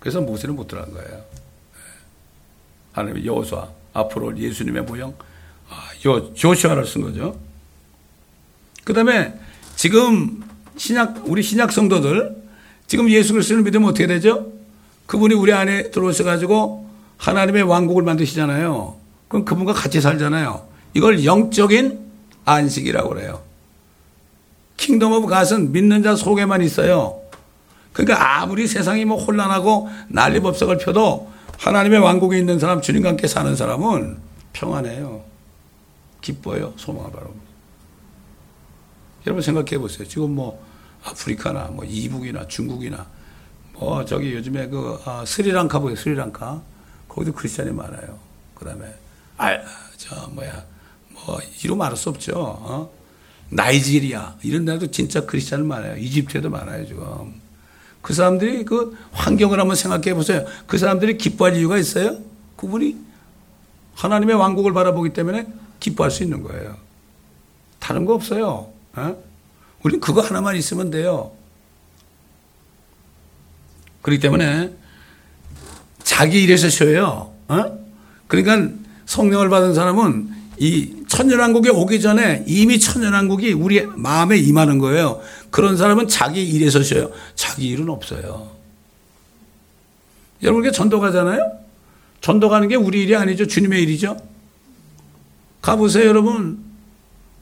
그래서 0.00 0.22
모세는 0.22 0.56
못 0.56 0.68
들어간 0.68 0.90
거예요. 0.94 1.22
하나님 2.92 3.22
여호수아 3.22 3.68
앞으로 3.92 4.38
예수님의 4.38 4.84
모형 4.84 5.14
아, 5.68 5.90
요 6.06 6.32
조시아를 6.32 6.86
쓴 6.86 7.02
거죠. 7.02 7.38
그다음에 8.84 9.34
지금 9.74 10.42
신약 10.78 11.28
우리 11.28 11.42
신약 11.42 11.72
성도들 11.72 12.42
지금 12.86 13.10
예수 13.10 13.34
그리스도를 13.34 13.62
믿으면 13.64 13.90
어떻게 13.90 14.06
되죠? 14.06 14.50
그분이 15.04 15.34
우리 15.34 15.52
안에 15.52 15.90
들어오셔 15.90 16.24
가지고 16.24 16.88
하나님의 17.18 17.64
왕국을 17.64 18.02
만드시잖아요. 18.02 18.96
그럼 19.28 19.44
그분과 19.44 19.74
같이 19.74 20.00
살잖아요. 20.00 20.66
이걸 20.94 21.22
영적인 21.22 22.00
안식이라고 22.46 23.10
그래요. 23.10 23.42
Kingdom 24.78 25.12
of 25.12 25.28
God은 25.28 25.72
믿는 25.72 26.02
자 26.02 26.16
속에만 26.16 26.62
있어요. 26.62 27.25
그러니까 27.96 28.42
아무리 28.42 28.66
세상이 28.66 29.06
뭐 29.06 29.16
혼란하고 29.16 29.88
난리 30.08 30.38
법석을 30.40 30.76
펴도 30.76 31.32
하나님의 31.56 32.00
왕국에 32.00 32.38
있는 32.38 32.58
사람, 32.58 32.82
주님과 32.82 33.08
함께 33.08 33.26
사는 33.26 33.56
사람은 33.56 34.18
평안해요. 34.52 35.24
기뻐요. 36.20 36.74
소망을 36.76 37.10
바라고. 37.10 37.34
여러분 39.26 39.42
생각해 39.42 39.78
보세요. 39.78 40.06
지금 40.06 40.34
뭐 40.34 40.62
아프리카나 41.04 41.68
뭐 41.68 41.86
이북이나 41.86 42.46
중국이나 42.48 43.06
뭐 43.72 44.04
저기 44.04 44.34
요즘에 44.34 44.68
그 44.68 45.00
아, 45.06 45.24
스리랑카 45.26 45.78
보세요. 45.78 45.96
스리랑카. 45.96 46.60
거기도 47.08 47.32
크리스천이 47.32 47.70
많아요. 47.70 48.18
그다음에 48.54 48.92
아저 49.38 50.28
뭐야 50.32 50.66
뭐 51.08 51.38
이루 51.64 51.74
말할 51.74 51.96
수 51.96 52.10
없죠. 52.10 52.34
어? 52.36 52.90
나이지리아 53.48 54.36
이런 54.42 54.66
데도 54.66 54.90
진짜 54.90 55.24
크리스천 55.24 55.66
많아요. 55.66 55.96
이집트에도 55.96 56.50
많아요 56.50 56.86
지금. 56.86 57.45
그 58.06 58.14
사람들이 58.14 58.64
그 58.64 58.96
환경을 59.10 59.58
한번 59.58 59.74
생각해 59.74 60.14
보세요. 60.14 60.44
그 60.68 60.78
사람들이 60.78 61.18
기뻐할 61.18 61.56
이유가 61.56 61.76
있어요? 61.76 62.16
그분이 62.54 62.96
하나님의 63.96 64.36
왕국을 64.36 64.72
바라보기 64.72 65.12
때문에 65.12 65.48
기뻐할 65.80 66.12
수 66.12 66.22
있는 66.22 66.44
거예요. 66.44 66.76
다른 67.80 68.04
거 68.04 68.14
없어요. 68.14 68.70
어? 68.94 69.16
우린 69.82 69.98
그거 69.98 70.20
하나만 70.20 70.54
있으면 70.54 70.92
돼요. 70.92 71.32
그렇기 74.02 74.20
때문에 74.20 74.72
자기 76.04 76.44
일에서 76.44 76.68
쉬어요. 76.68 77.32
어? 77.48 77.78
그러니까 78.28 78.72
성령을 79.06 79.48
받은 79.48 79.74
사람은 79.74 80.32
이 80.58 81.02
천년왕국에 81.16 81.70
오기 81.70 82.02
전에 82.02 82.44
이미 82.46 82.78
천년왕국이 82.78 83.54
우리 83.54 83.86
마음에 83.86 84.36
임하는 84.36 84.78
거예요. 84.78 85.22
그런 85.48 85.78
사람은 85.78 86.08
자기 86.08 86.46
일에서 86.46 86.82
쉬어요. 86.82 87.10
자기 87.34 87.68
일은 87.68 87.88
없어요. 87.88 88.50
여러분, 90.42 90.62
게 90.62 90.70
전도 90.70 91.00
가잖아요? 91.00 91.58
전도 92.20 92.50
가는 92.50 92.68
게 92.68 92.74
우리 92.76 93.04
일이 93.04 93.16
아니죠. 93.16 93.46
주님의 93.46 93.82
일이죠. 93.84 94.18
가보세요, 95.62 96.06
여러분. 96.06 96.62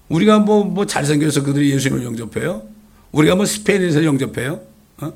우리가 0.08 0.38
뭐, 0.38 0.62
뭐 0.62 0.86
잘생겨서 0.86 1.42
그들이 1.42 1.72
예수님을 1.72 2.04
영접해요? 2.04 2.62
우리가 3.10 3.34
뭐 3.34 3.44
스페인에서 3.44 4.04
영접해요? 4.04 4.60
어? 4.98 5.12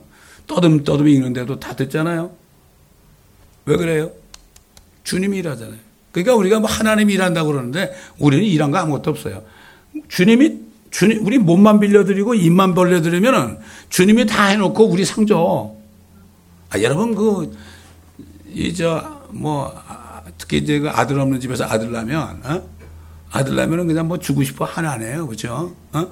떠듬, 0.48 0.82
떠듬 0.82 1.06
읽는데도 1.06 1.61
다 1.61 1.76
듣잖아요? 1.76 2.32
왜 3.66 3.76
그래요? 3.76 4.11
주님이 5.04 5.38
일하잖아요. 5.38 5.88
그러니까 6.12 6.34
우리가 6.34 6.61
뭐 6.61 6.68
하나님이 6.70 7.12
일한다고 7.14 7.50
그러는데 7.52 7.92
우리는 8.18 8.44
일한 8.44 8.70
거 8.70 8.78
아무것도 8.78 9.11
없어요. 9.11 9.42
주님이 10.09 10.61
주님 10.90 11.24
우리 11.26 11.38
몸만 11.38 11.80
빌려드리고 11.80 12.34
입만 12.34 12.74
벌려드리면은 12.74 13.59
주님이 13.90 14.26
다 14.26 14.46
해놓고 14.46 14.86
우리 14.88 15.04
상조. 15.04 15.76
아, 16.70 16.80
여러분 16.82 17.14
그 17.14 17.52
이 18.54 18.72
저 18.74 19.18
뭐 19.30 19.74
특히 20.38 20.56
이제 20.59 20.78
그 20.78 20.88
아들 20.88 21.20
없는 21.20 21.38
집에서 21.40 21.64
아들 21.64 21.92
나면 21.92 22.40
어? 22.44 22.62
아들 23.30 23.56
나면은 23.56 23.86
그냥 23.86 24.09
뭐 24.09 24.18
주고 24.18 24.42
싶어 24.42 24.64
하나 24.64 24.92
안 24.92 25.02
해요, 25.02 25.26
그렇죠? 25.26 25.74
어? 25.92 26.06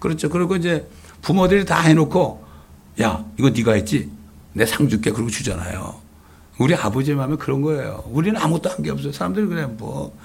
그렇죠. 0.00 0.28
그리고 0.28 0.56
이제 0.56 0.88
부모들이 1.22 1.64
다 1.64 1.80
해놓고 1.82 2.44
야 3.02 3.24
이거 3.38 3.50
네가 3.50 3.74
했지 3.74 4.10
내 4.54 4.66
상 4.66 4.88
줄게 4.88 5.12
그러고 5.12 5.30
주잖아요. 5.30 6.00
우리 6.58 6.74
아버지 6.74 7.14
마음에 7.14 7.36
그런 7.36 7.60
거예요. 7.62 8.04
우리는 8.10 8.40
아무것도 8.40 8.70
한 8.70 8.82
게 8.82 8.90
없어요. 8.90 9.12
사람들이 9.12 9.46
그래, 9.46 9.66
뭐. 9.66 10.16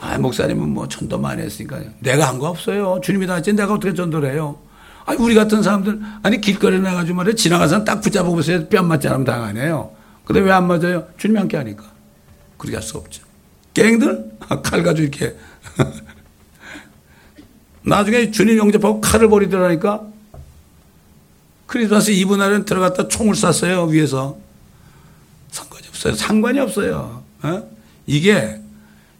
아, 0.00 0.18
목사님은 0.18 0.68
뭐 0.68 0.86
전도 0.88 1.18
많이 1.18 1.42
했으니까. 1.42 1.80
내가 2.00 2.28
한 2.28 2.38
거 2.38 2.48
없어요. 2.48 3.00
주님이 3.02 3.26
다 3.26 3.34
했지. 3.34 3.52
내가 3.52 3.74
어떻게 3.74 3.94
전도를 3.94 4.32
해요? 4.32 4.58
아니, 5.04 5.18
우리 5.20 5.34
같은 5.34 5.62
사람들, 5.62 6.00
아니, 6.22 6.40
길거리에 6.40 6.78
나가지고 6.80 7.16
말해. 7.16 7.34
지나가서 7.34 7.84
딱 7.84 8.00
붙잡아보세요. 8.00 8.68
뺨 8.68 8.86
맞지 8.86 9.08
않으면 9.08 9.24
당하네요. 9.24 9.90
근데 10.24 10.40
왜 10.40 10.52
안 10.52 10.66
맞아요? 10.68 11.06
주님이 11.18 11.38
함께 11.40 11.56
하니까. 11.56 11.84
그렇게 12.56 12.76
할 12.76 12.82
수 12.82 12.96
없죠. 12.98 13.24
갱들? 13.74 14.32
칼 14.62 14.82
가지고 14.84 15.08
이렇게. 15.08 15.36
나중에 17.84 18.30
주님 18.30 18.58
영접하고 18.58 19.00
칼을 19.00 19.28
버리더라니까. 19.28 20.02
크리스마스 21.66 22.10
이브 22.10 22.36
날은 22.36 22.64
들어갔다 22.64 23.08
총을 23.08 23.34
쐈어요, 23.34 23.84
위에서. 23.86 24.36
없어요. 26.02 26.14
상관이 26.14 26.58
없어요. 26.58 27.22
어? 27.42 27.70
이게 28.06 28.60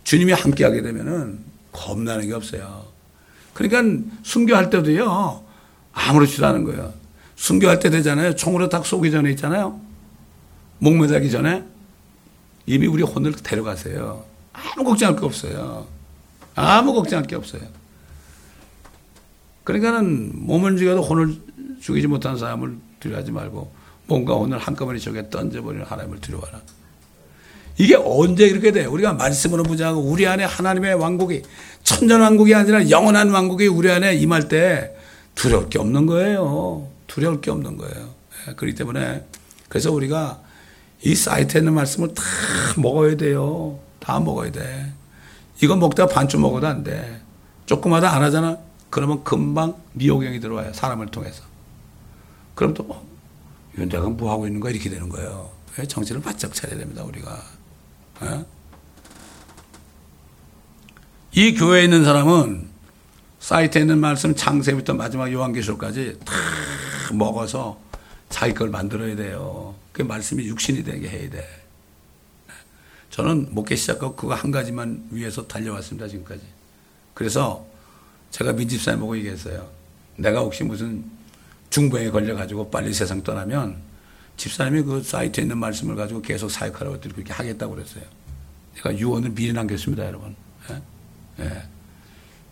주님이 0.04 0.32
함께 0.32 0.64
하게 0.64 0.82
되면은 0.82 1.38
겁나는 1.70 2.26
게 2.26 2.34
없어요. 2.34 2.84
그러니까 3.54 4.04
순교할 4.22 4.70
때도요 4.70 5.44
아무렇지도 5.92 6.46
않은 6.46 6.64
거예요. 6.64 6.92
순교할 7.36 7.78
때 7.78 7.90
되잖아요. 7.90 8.34
총으로 8.34 8.68
딱 8.68 8.84
쏘기 8.84 9.10
전에 9.10 9.30
있잖아요. 9.30 9.80
목매자기 10.78 11.30
전에 11.30 11.64
이미 12.66 12.86
우리 12.86 13.02
혼을 13.02 13.32
데려가세요. 13.32 14.24
아무 14.52 14.84
걱정할 14.84 15.16
게 15.16 15.24
없어요. 15.24 15.86
아무 16.54 16.92
걱정할 16.92 17.26
게 17.26 17.36
없어요. 17.36 17.62
그러니까는 19.64 20.32
몸을 20.34 20.76
죽여도 20.76 21.02
혼을 21.02 21.36
죽이지 21.80 22.08
못한 22.08 22.36
사람을 22.36 22.76
두려워하지 23.00 23.32
말고 23.32 23.81
뭔가 24.06 24.34
오늘 24.34 24.58
한꺼번에 24.58 24.98
저게 24.98 25.28
던져버리는 25.30 25.84
하나님을 25.84 26.20
두려워하라. 26.20 26.60
이게 27.78 27.96
언제 27.96 28.46
이렇게 28.46 28.70
돼? 28.70 28.84
우리가 28.84 29.14
말씀으로 29.14 29.62
부자하고 29.62 30.00
우리 30.00 30.26
안에 30.26 30.44
하나님의 30.44 30.94
왕국이 30.94 31.42
천전왕국이 31.82 32.54
아니라 32.54 32.90
영원한 32.90 33.30
왕국이 33.30 33.66
우리 33.66 33.90
안에 33.90 34.14
임할 34.14 34.48
때 34.48 34.94
두려울 35.34 35.68
게 35.68 35.78
없는 35.78 36.06
거예요. 36.06 36.88
두려울 37.06 37.40
게 37.40 37.50
없는 37.50 37.76
거예요. 37.78 38.10
예, 38.48 38.54
그렇기 38.54 38.76
때문에 38.76 39.26
그래서 39.68 39.90
우리가 39.90 40.40
이 41.04 41.14
사이트에 41.14 41.60
있는 41.60 41.74
말씀을 41.74 42.14
다 42.14 42.22
먹어야 42.76 43.16
돼요. 43.16 43.78
다 43.98 44.20
먹어야 44.20 44.52
돼. 44.52 44.92
이거 45.62 45.76
먹다가 45.76 46.12
반쯤 46.12 46.40
먹어도 46.42 46.66
안 46.66 46.84
돼. 46.84 47.20
조금마다 47.66 48.14
안 48.14 48.22
하잖아. 48.22 48.58
그러면 48.90 49.24
금방 49.24 49.74
미혹경이 49.94 50.40
들어와요. 50.40 50.72
사람을 50.74 51.06
통해서. 51.06 51.42
그럼 52.54 52.74
또 52.74 52.86
어, 53.78 53.84
내가 53.84 54.08
뭐 54.08 54.30
하고 54.30 54.46
있는 54.46 54.60
거야 54.60 54.72
이렇게 54.72 54.90
되는 54.90 55.08
거예요. 55.08 55.50
정신을 55.88 56.20
바짝 56.20 56.52
차려야 56.52 56.78
됩니다 56.78 57.02
우리가. 57.02 57.42
어? 58.20 58.46
이 61.32 61.54
교회에 61.54 61.84
있는 61.84 62.04
사람은 62.04 62.68
사이트에 63.40 63.80
있는 63.80 63.98
말씀 63.98 64.34
창세부터 64.34 64.94
마지막 64.94 65.32
요한계시록까지 65.32 66.18
다 66.24 66.34
먹어서 67.14 67.80
자기 68.28 68.54
걸 68.54 68.68
만들어야 68.68 69.16
돼요. 69.16 69.74
그 69.92 70.02
말씀이 70.02 70.44
육신이 70.44 70.84
되게 70.84 71.08
해야 71.08 71.30
돼. 71.30 71.46
저는 73.10 73.48
목회 73.50 73.76
시작하고 73.76 74.14
그거 74.14 74.34
한 74.34 74.50
가지만 74.50 75.06
위해서 75.10 75.46
달려왔습니다, 75.46 76.08
지금까지. 76.08 76.42
그래서 77.12 77.66
제가 78.30 78.52
민집사님 78.52 79.00
보고 79.00 79.16
얘기했어요. 79.18 79.70
내가 80.16 80.40
혹시 80.40 80.64
무슨 80.64 81.04
중병에 81.72 82.10
걸려가지고 82.10 82.70
빨리 82.70 82.92
세상 82.92 83.22
떠나면 83.22 83.76
집사님이 84.36 84.82
그 84.82 85.02
사이트에 85.02 85.42
있는 85.42 85.56
말씀을 85.56 85.96
가지고 85.96 86.20
계속 86.20 86.50
사역하라고 86.50 86.98
그렇게 87.00 87.32
하겠다고 87.32 87.74
그랬어요. 87.74 88.04
제가 88.76 88.96
유언을 88.96 89.30
미리 89.30 89.52
남겼습니다, 89.54 90.06
여러분. 90.06 90.36
예? 90.70 91.44
예. 91.44 91.62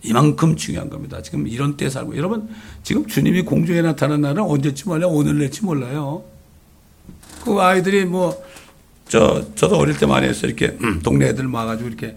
이만큼 0.03 0.57
중요한 0.57 0.89
겁니다. 0.89 1.21
지금 1.21 1.47
이런 1.47 1.77
때 1.77 1.91
살고. 1.91 2.17
여러분, 2.17 2.49
지금 2.83 3.07
주님이 3.07 3.43
공중에 3.43 3.83
나타난 3.83 4.23
날은 4.23 4.43
언제쯤 4.43 4.89
몰라요? 4.89 5.11
오늘 5.11 5.39
낼지 5.39 5.65
몰라요. 5.65 6.25
그 7.45 7.61
아이들이 7.61 8.07
뭐, 8.07 8.43
저, 9.07 9.45
저도 9.55 9.77
어릴 9.77 9.99
때 9.99 10.07
많이 10.07 10.27
했어요. 10.27 10.47
이렇게, 10.47 10.79
음, 10.83 11.01
동네 11.03 11.29
애들 11.29 11.45
모아가지고 11.45 11.89
이렇게 11.89 12.17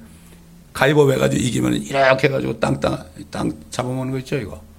가위바위보 0.71 1.11
해가지고 1.13 1.43
이기면 1.43 1.73
이렇게 1.83 2.27
해가지고 2.27 2.59
땅, 2.61 2.79
땅, 2.79 3.05
땅 3.29 3.51
잡아먹는 3.69 4.13
거 4.13 4.19
있죠, 4.19 4.37
이거. 4.37 4.72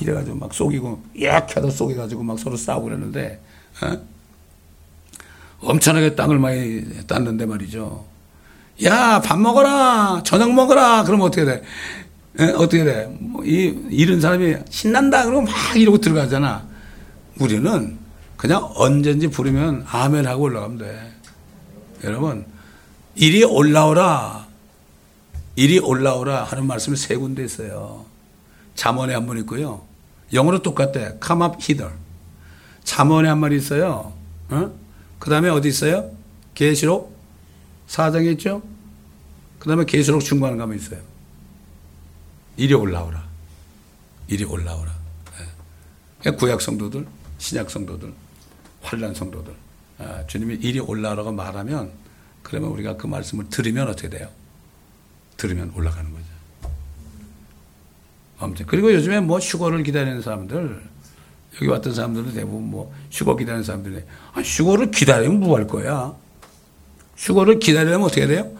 이래가지고 0.00 0.36
막 0.36 0.54
속이고 0.54 1.02
약해도 1.22 1.70
속여가지고 1.70 2.22
막 2.22 2.38
서로 2.38 2.56
싸우고 2.56 2.86
그랬는데 2.86 3.40
어? 3.82 3.98
엄청나게 5.60 6.14
땅을 6.14 6.38
많이 6.38 7.06
땄는데 7.06 7.46
말이죠. 7.46 8.04
야 8.84 9.20
밥 9.20 9.38
먹어라 9.38 10.22
저녁 10.24 10.52
먹어라 10.54 11.04
그러면 11.04 11.26
어떻게 11.26 11.44
돼? 11.44 11.62
에? 12.38 12.44
어떻게 12.52 12.84
돼? 12.84 13.14
뭐 13.20 13.44
이, 13.44 13.78
이런 13.90 14.20
사람이 14.20 14.56
신난다 14.70 15.24
그러고 15.24 15.42
막 15.42 15.52
이러고 15.76 15.98
들어가잖아. 15.98 16.66
우리는 17.38 17.98
그냥 18.36 18.70
언제든지 18.74 19.28
부르면 19.28 19.84
아멘 19.90 20.26
하고 20.26 20.44
올라가면 20.44 20.78
돼. 20.78 21.12
여러분, 22.04 22.46
이리 23.14 23.44
올라오라. 23.44 24.46
이리 25.56 25.78
올라오라 25.78 26.44
하는 26.44 26.66
말씀이 26.66 26.96
세 26.96 27.16
군데 27.16 27.44
있어요. 27.44 28.06
잠언에 28.80 29.12
한 29.12 29.26
번 29.26 29.36
있고요. 29.40 29.86
영어로 30.32 30.62
똑같대. 30.62 31.18
Come 31.22 31.44
up 31.44 31.56
hither. 31.60 31.92
잠언에 32.82 33.28
한말 33.28 33.52
있어요. 33.52 34.14
어? 34.48 34.72
그 35.18 35.28
다음에 35.28 35.50
어디 35.50 35.68
있어요? 35.68 36.10
계시록 36.54 37.14
4장에 37.88 38.32
있죠? 38.32 38.62
그 39.58 39.68
다음에 39.68 39.84
계시록 39.84 40.22
중간 40.22 40.56
가면 40.56 40.78
있어요. 40.78 40.98
이리 42.56 42.72
올라오라. 42.72 43.22
이리 44.28 44.44
올라오라. 44.44 44.94
네. 46.22 46.30
구약 46.30 46.62
성도들, 46.62 47.06
신약 47.36 47.68
성도들, 47.70 48.10
환란 48.80 49.12
성도들. 49.12 49.54
아, 49.98 50.24
주님이 50.26 50.54
이리 50.54 50.80
올라오라고 50.80 51.32
말하면 51.32 51.92
그러면 52.42 52.70
우리가 52.70 52.96
그 52.96 53.06
말씀을 53.06 53.50
들으면 53.50 53.88
어떻게 53.88 54.08
돼요? 54.08 54.30
들으면 55.36 55.70
올라가는 55.74 56.10
거죠. 56.10 56.39
아무튼 58.40 58.66
그리고 58.66 58.92
요즘에 58.92 59.20
뭐 59.20 59.38
휴거를 59.38 59.82
기다리는 59.82 60.20
사람들 60.22 60.80
여기 61.56 61.66
왔던 61.66 61.94
사람들은 61.94 62.32
대부분 62.32 62.70
뭐 62.70 62.92
휴거 63.10 63.36
기다리는 63.36 63.62
사람들이 63.62 64.02
아, 64.32 64.40
휴거를 64.40 64.90
기다리면 64.90 65.40
뭐 65.40 65.58
할 65.58 65.66
거야? 65.66 66.14
휴거를 67.16 67.58
기다리려면 67.58 68.06
어떻게 68.06 68.26
돼요? 68.26 68.50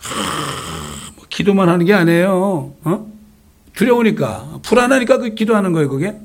하, 0.00 1.12
뭐 1.14 1.24
기도만 1.28 1.68
하는 1.68 1.86
게 1.86 1.94
아니에요. 1.94 2.74
어? 2.82 3.12
두려우니까 3.74 4.58
불안하니까 4.64 5.18
그 5.18 5.34
기도하는 5.34 5.72
거예요. 5.72 5.88
그게 5.88 6.16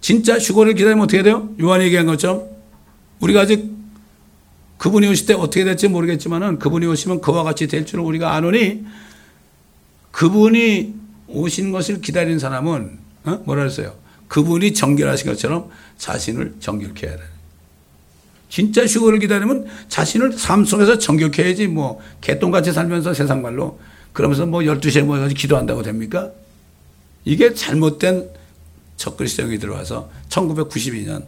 진짜 0.00 0.36
휴거를 0.36 0.74
기다리면 0.74 1.04
어떻게 1.04 1.22
돼요? 1.22 1.48
요한이 1.60 1.84
얘기한 1.84 2.06
것처럼 2.06 2.42
우리가 3.20 3.42
아직 3.42 3.70
그분이 4.78 5.06
오실 5.08 5.26
때 5.26 5.34
어떻게 5.34 5.62
될지 5.64 5.86
모르겠지만은 5.88 6.58
그분이 6.58 6.86
오시면 6.86 7.20
그와 7.20 7.44
같이 7.44 7.68
될 7.68 7.86
줄을 7.86 8.02
우리가 8.04 8.34
아노니 8.34 8.84
그분이 10.10 11.05
오신 11.28 11.72
것을 11.72 12.00
기다리는 12.00 12.38
사람은 12.38 12.98
어? 13.24 13.42
뭐라 13.44 13.62
그랬어요? 13.62 13.94
그분이 14.28 14.74
정결하신 14.74 15.28
것처럼 15.28 15.70
자신을 15.98 16.56
정결케 16.60 17.06
해야 17.06 17.16
돼. 17.16 17.22
진짜 18.48 18.86
휴거를 18.86 19.18
기다리면 19.18 19.66
자신을 19.88 20.32
삶 20.32 20.64
속에서 20.64 20.98
정결케 20.98 21.44
해야지 21.44 21.66
뭐 21.66 22.00
개똥같이 22.20 22.72
살면서 22.72 23.12
세상 23.14 23.42
말로 23.42 23.78
그러면서 24.12 24.46
뭐 24.46 24.60
12시에 24.60 25.02
모여가지고 25.04 25.38
기도한다고 25.38 25.82
됩니까? 25.82 26.30
이게 27.24 27.52
잘못된 27.52 28.30
적그리스도형이 28.96 29.58
들어와서 29.58 30.10
1992년 30.28 31.24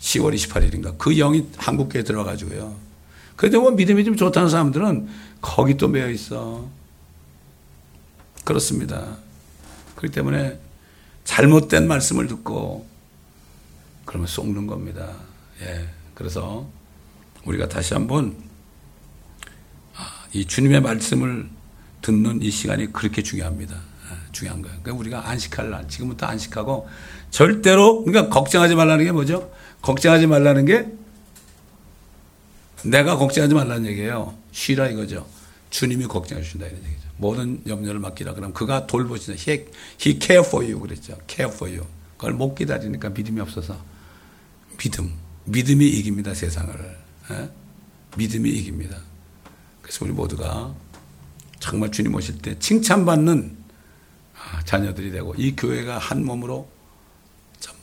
10월 0.00 0.34
28일인가 0.34 0.98
그 0.98 1.14
영이 1.14 1.46
한국교에 1.56 2.02
들어가지고요. 2.02 2.74
그래도 3.36 3.60
뭐 3.60 3.70
믿음이 3.70 4.04
좀 4.04 4.16
좋다는 4.16 4.48
사람들은 4.48 5.08
거기 5.40 5.76
또 5.76 5.88
매여 5.88 6.10
있어. 6.10 6.66
그렇습니다. 8.44 9.16
그렇기 9.96 10.14
때문에 10.14 10.58
잘못된 11.24 11.86
말씀을 11.86 12.26
듣고 12.26 12.86
그러면 14.04 14.26
속는 14.26 14.66
겁니다. 14.66 15.14
예. 15.60 15.88
그래서 16.14 16.68
우리가 17.44 17.68
다시 17.68 17.94
한번 17.94 18.36
아, 19.94 20.26
이 20.32 20.44
주님의 20.44 20.80
말씀을 20.80 21.48
듣는 22.02 22.42
이 22.42 22.50
시간이 22.50 22.92
그렇게 22.92 23.22
중요합니다. 23.22 23.74
아, 23.74 24.18
중요한 24.32 24.62
거예요. 24.62 24.78
그러니까 24.82 25.00
우리가 25.00 25.28
안식할 25.28 25.70
날, 25.70 25.88
지금부터 25.88 26.26
안식하고 26.26 26.88
절대로, 27.30 28.04
그러니까 28.04 28.32
걱정하지 28.34 28.74
말라는 28.74 29.04
게 29.04 29.12
뭐죠? 29.12 29.52
걱정하지 29.80 30.26
말라는 30.26 30.64
게 30.66 30.86
내가 32.84 33.16
걱정하지 33.16 33.54
말라는 33.54 33.86
얘기예요. 33.86 34.36
쉬라 34.50 34.88
이거죠. 34.88 35.26
주님이 35.70 36.06
걱정해 36.06 36.42
주신다 36.42 36.66
이런 36.66 36.78
얘기죠. 36.84 37.01
모든 37.22 37.62
염려를 37.66 38.00
맡기라 38.00 38.34
그럼 38.34 38.52
그가 38.52 38.86
돌보신다. 38.86 39.40
He, 39.40 39.66
he 40.04 40.18
care 40.20 40.44
for 40.44 40.66
you 40.66 40.78
그랬죠. 40.80 41.16
care 41.30 41.54
for 41.54 41.72
you. 41.72 41.88
그걸 42.16 42.34
못 42.34 42.54
기다리니까 42.54 43.10
믿음이 43.10 43.40
없어서 43.40 43.78
믿음. 44.76 45.14
믿음이 45.44 45.86
이깁니다 45.88 46.34
세상을. 46.34 46.74
에? 47.30 47.34
예? 47.34 47.50
믿음이 48.16 48.50
이깁니다. 48.50 48.98
그래서 49.80 50.04
우리 50.04 50.12
모두가 50.12 50.74
정말 51.60 51.90
주님 51.92 52.14
오실 52.14 52.38
때 52.38 52.58
칭찬받는 52.58 53.56
아, 54.36 54.62
자녀들이 54.64 55.12
되고 55.12 55.34
이 55.36 55.54
교회가 55.54 55.98
한 55.98 56.24
몸으로 56.24 56.68
참 57.60 57.74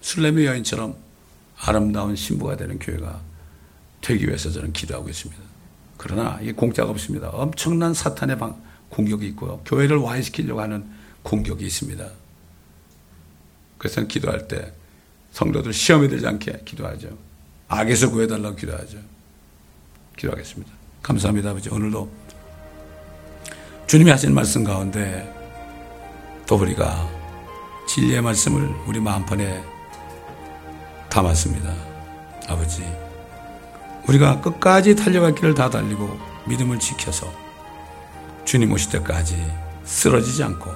술래미 0.00 0.44
여인처럼 0.44 0.96
아름다운 1.56 2.16
신부가 2.16 2.56
되는 2.56 2.78
교회가 2.78 3.20
되기 4.00 4.26
위해서 4.26 4.50
저는 4.50 4.72
기도하고 4.72 5.08
있습니다. 5.08 5.40
그러나 5.96 6.40
이 6.42 6.52
공짜가 6.52 6.90
없습니다. 6.90 7.28
엄청난 7.30 7.94
사탄의 7.94 8.38
방, 8.38 8.60
공격이 8.90 9.26
있고요. 9.28 9.60
교회를 9.64 9.96
와해시키려고 9.96 10.60
하는 10.60 10.86
공격이 11.22 11.64
있습니다. 11.66 12.08
그래서 13.76 14.02
기도할 14.02 14.48
때 14.48 14.72
성도들 15.32 15.72
시험에 15.72 16.08
들지 16.08 16.26
않게 16.26 16.62
기도하죠. 16.64 17.16
악에서 17.68 18.10
구해달라고 18.10 18.56
기도하죠. 18.56 18.98
기도하겠습니다. 20.16 20.72
감사합니다, 21.02 21.50
아버지. 21.50 21.68
오늘도 21.68 22.10
주님이 23.86 24.10
하신 24.10 24.34
말씀 24.34 24.64
가운데 24.64 25.32
또 26.46 26.56
우리가 26.56 27.08
진리의 27.86 28.20
말씀을 28.20 28.68
우리 28.86 29.00
마음판에 29.00 29.62
담았습니다. 31.08 31.74
아버지, 32.48 32.84
우리가 34.08 34.40
끝까지 34.40 34.96
달려갈 34.96 35.34
길을 35.34 35.54
다 35.54 35.70
달리고 35.70 36.18
믿음을 36.46 36.78
지켜서 36.78 37.32
주님 38.48 38.72
오실 38.72 38.90
때까지 38.92 39.36
쓰러지지 39.84 40.42
않고 40.42 40.70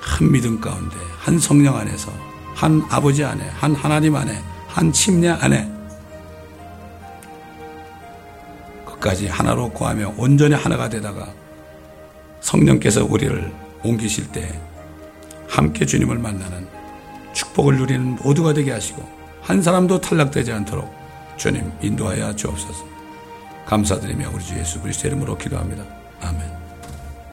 한 0.00 0.32
믿음 0.32 0.60
가운데 0.60 0.96
한 1.20 1.38
성령 1.38 1.76
안에서 1.76 2.12
한 2.52 2.84
아버지 2.90 3.22
안에 3.22 3.48
한 3.50 3.76
하나님 3.76 4.16
안에 4.16 4.42
한 4.66 4.92
침례 4.92 5.28
안에 5.28 5.70
끝까지 8.84 9.28
하나로 9.28 9.70
구하며 9.70 10.14
온전히 10.16 10.56
하나가 10.56 10.88
되다가 10.88 11.32
성령께서 12.40 13.04
우리를 13.04 13.54
옮기실 13.84 14.32
때 14.32 14.60
함께 15.46 15.86
주님을 15.86 16.18
만나는 16.18 16.66
축복을 17.34 17.76
누리는 17.76 18.16
모두가 18.16 18.52
되게 18.52 18.72
하시고 18.72 19.08
한 19.42 19.62
사람도 19.62 20.00
탈락되지 20.00 20.50
않도록 20.50 20.92
주님 21.36 21.70
인도하여 21.80 22.34
주옵소서. 22.34 22.97
감사드리며 23.68 24.30
우리 24.32 24.42
주 24.42 24.58
예수 24.58 24.80
그리스도 24.80 25.08
이름으로 25.08 25.36
기도합니다. 25.36 25.84
아멘. 26.22 26.57